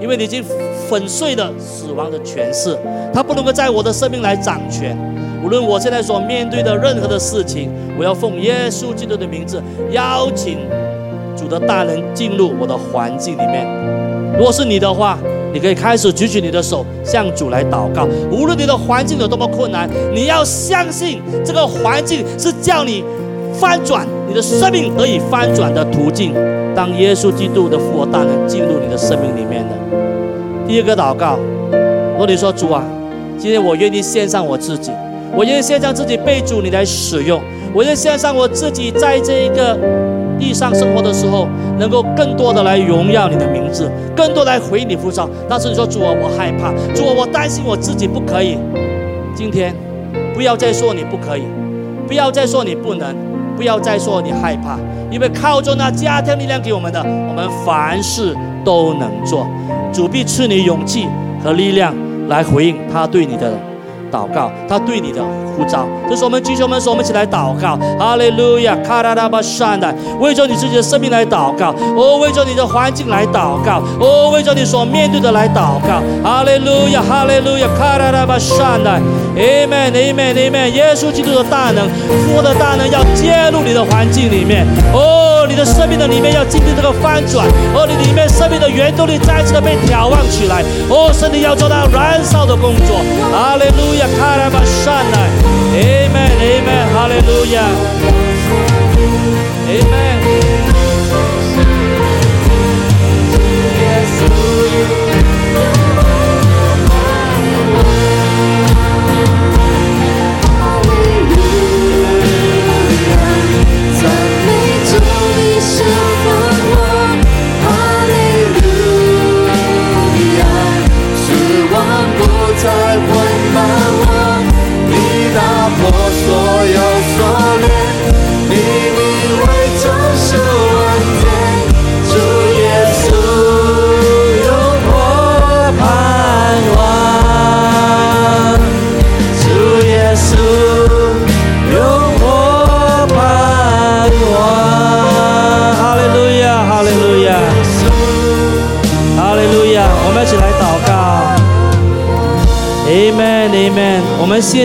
[0.00, 0.42] 因为你已经
[0.88, 2.76] 粉碎了死亡的权势，
[3.12, 4.96] 它不能够在我的生命来掌权。
[5.44, 10.58] 无论我现在所面对的任何的事情，我要奉耶稣基督的名字邀请
[11.36, 13.66] 主的大能进入我的环境里面。
[14.38, 15.18] 如果是你的话，
[15.52, 18.08] 你可以开始举起你的手向主来祷告。
[18.30, 23.04] 无论你的环境有多么困难，你要相信这个环境是叫你。
[23.58, 26.34] 翻转你的生命得以翻转的途径，
[26.74, 29.74] 当耶稣基督的复活大能进入你的生命里面的。
[30.66, 31.38] 第二个祷告，
[32.12, 32.84] 如果你说主啊，
[33.38, 34.90] 今天我愿意献上我自己，
[35.34, 37.40] 我愿意献上自己被主你来使用，
[37.72, 39.78] 我愿意献上我自己在这一个。
[40.36, 41.46] 地上生活的时候，
[41.78, 45.30] 能够更多的来荣耀你的名字，更多来回你呼召。
[45.48, 48.58] 但是你说主啊，我害怕，主啊，我担心我自己不可以。
[49.32, 49.72] 今天
[50.34, 51.44] 不要再说你不可以，
[52.08, 53.14] 不要再说你不能，
[53.56, 54.78] 不要再说你害怕，
[55.10, 59.46] 因为靠着那加添力量给我们的，我们凡事都能做。
[59.92, 61.06] 主必赐你勇气
[61.42, 61.94] 和力量
[62.28, 63.52] 来回应他对你的。
[64.14, 65.20] 祷告，他对你的
[65.56, 78.88] 呼召，这是我们弟兄们说，我们一起来祷告，哈利路亚，卡拉拉巴善的，为着你自己的生命来祷告，哦，为着你的环境来祷告，哦，为着你所面对的来祷告，哈利路亚，哈利路亚，卡拉拉巴善的
[79.34, 81.88] ，Amen，Amen，Amen，耶稣基督的大能，
[82.28, 85.32] 父的大能要介入你的环境里面，哦。
[85.46, 87.46] 你的生命的里面要经历这个翻转，
[87.76, 92.96] 哦，你里面生命的原动力再次的被挑旺起来，哦，身体要做到燃烧的工作。
[93.30, 95.30] 哈利路亚，卡拉巴善来
[95.72, 97.62] ，Amen，Amen，哈利路亚
[99.68, 100.03] ，Amen。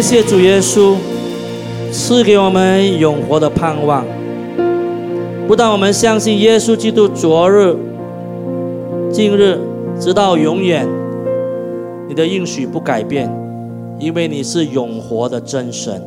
[0.10, 0.95] 谢主耶稣
[1.91, 4.03] 赐给我们永活的盼望。
[5.47, 7.76] 不但我们相信耶稣基督昨日、
[9.12, 9.60] 今日
[9.99, 10.88] 直到永远，
[12.07, 13.32] 你的应许不改变，
[13.99, 16.01] 因为你是永活的真神。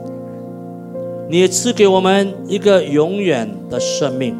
[1.28, 4.36] 你也赐给我们一个永远的生命。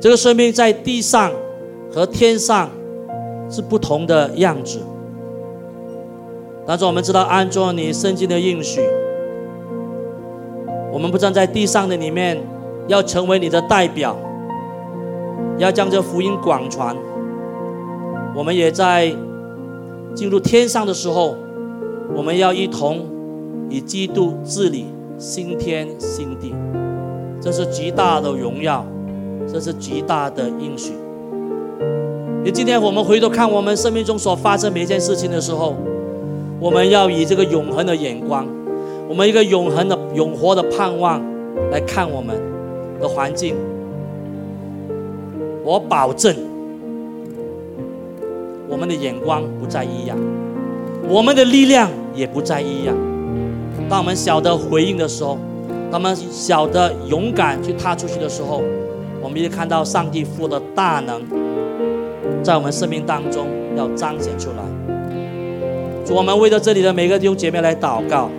[0.00, 1.30] 这个生命在地上
[1.94, 2.68] 和天上
[3.48, 4.80] 是不同的样子。
[6.68, 8.82] 但是我们知道，按照你圣经的应许，
[10.92, 12.38] 我们不站在地上的里面，
[12.88, 14.14] 要成为你的代表，
[15.56, 16.94] 要将这福音广传。
[18.36, 19.10] 我们也在
[20.14, 21.36] 进入天上的时候，
[22.14, 23.06] 我们要一同
[23.70, 26.54] 以基督治理新天新地，
[27.40, 28.84] 这是极大的荣耀，
[29.50, 30.92] 这是极大的应许。
[32.44, 35.74] 你今天我们回头看我们生命中所发生每一件事情的时候。
[36.60, 38.46] 我们要以这个永恒的眼光，
[39.08, 41.22] 我们一个永恒的、永活的盼望
[41.70, 42.36] 来看我们
[43.00, 43.54] 的环境。
[45.64, 46.34] 我保证，
[48.68, 50.16] 我们的眼光不再一样，
[51.08, 52.96] 我们的力量也不再一样。
[53.88, 55.38] 当我们晓得回应的时候，
[55.90, 58.62] 当我们晓得勇敢去踏出去的时候，
[59.22, 61.22] 我们也看到上帝父的大能
[62.42, 63.46] 在我们生命当中
[63.76, 64.77] 要彰显出来。
[66.10, 68.30] 我们为着这里的每个弟兄姐妹来祷告，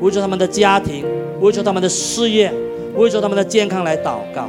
[0.00, 1.04] 为着他们的家庭，
[1.40, 2.52] 为着他们的事业，
[2.96, 4.48] 为着他们的健康来祷告。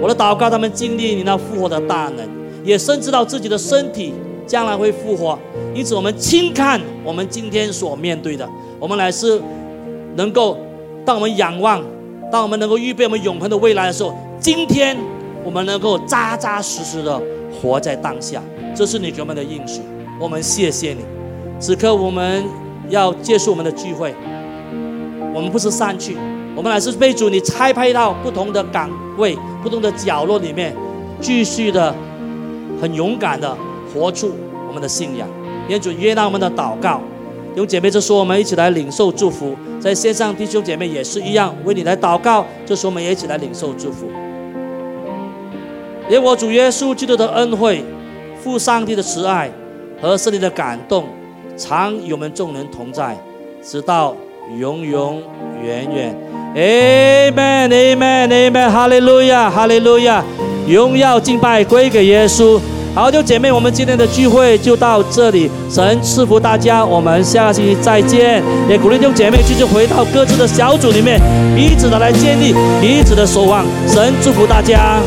[0.00, 2.26] 我的祷告，他们经历你那复活的大能，
[2.64, 4.14] 也深知道自己的身体
[4.46, 5.38] 将来会复活。
[5.74, 8.48] 因此，我们轻看我们今天所面对的，
[8.80, 9.38] 我们乃是
[10.16, 10.56] 能够，
[11.04, 11.84] 当我们仰望，
[12.32, 14.96] 当我们能够预备我们永恒的未来的时候，今天
[15.44, 17.20] 我们能够扎扎实实的
[17.60, 18.42] 活在当下。
[18.74, 19.82] 这是你给我们的应许，
[20.18, 21.04] 我们谢谢你。
[21.58, 22.44] 此刻我们
[22.88, 24.14] 要结束我们的聚会，
[25.34, 26.16] 我们不是散去，
[26.54, 30.74] 我们乃是被主你拆派到不同的岗位、不同的角落里面，
[31.20, 31.94] 继续的
[32.80, 33.56] 很勇敢的
[33.92, 34.32] 活出
[34.68, 35.26] 我们的信仰。
[35.68, 37.00] 愿主约纳我们的祷告。
[37.54, 42.44] 弟兄姐妹，这时候我们一起来领受祝福，在线上弟兄姐妹也是一样，为你来祷告。
[42.66, 44.06] 这时候我们也一起来领受祝福。
[46.10, 47.82] 愿我主耶稣基督的恩惠、
[48.42, 49.50] 父上帝的慈爱
[50.02, 51.04] 和圣灵的感动。
[51.56, 53.16] 常与我们众人同在，
[53.62, 54.16] 直到
[54.58, 55.22] 永永
[55.62, 56.16] 远远。
[56.56, 60.22] Amen，Amen，Amen，哈利路亚，哈利路亚，
[60.68, 62.60] 荣耀敬拜归给耶稣。
[62.94, 65.50] 好，就姐妹，我们今天的聚会就到这里。
[65.68, 68.40] 神赐福大家，我们下期再见。
[68.68, 71.20] 也鼓励弟兄姐妹继续回到各自的小组里面，
[71.56, 73.64] 彼此的来建立彼此的守望。
[73.88, 75.00] 神祝福大家。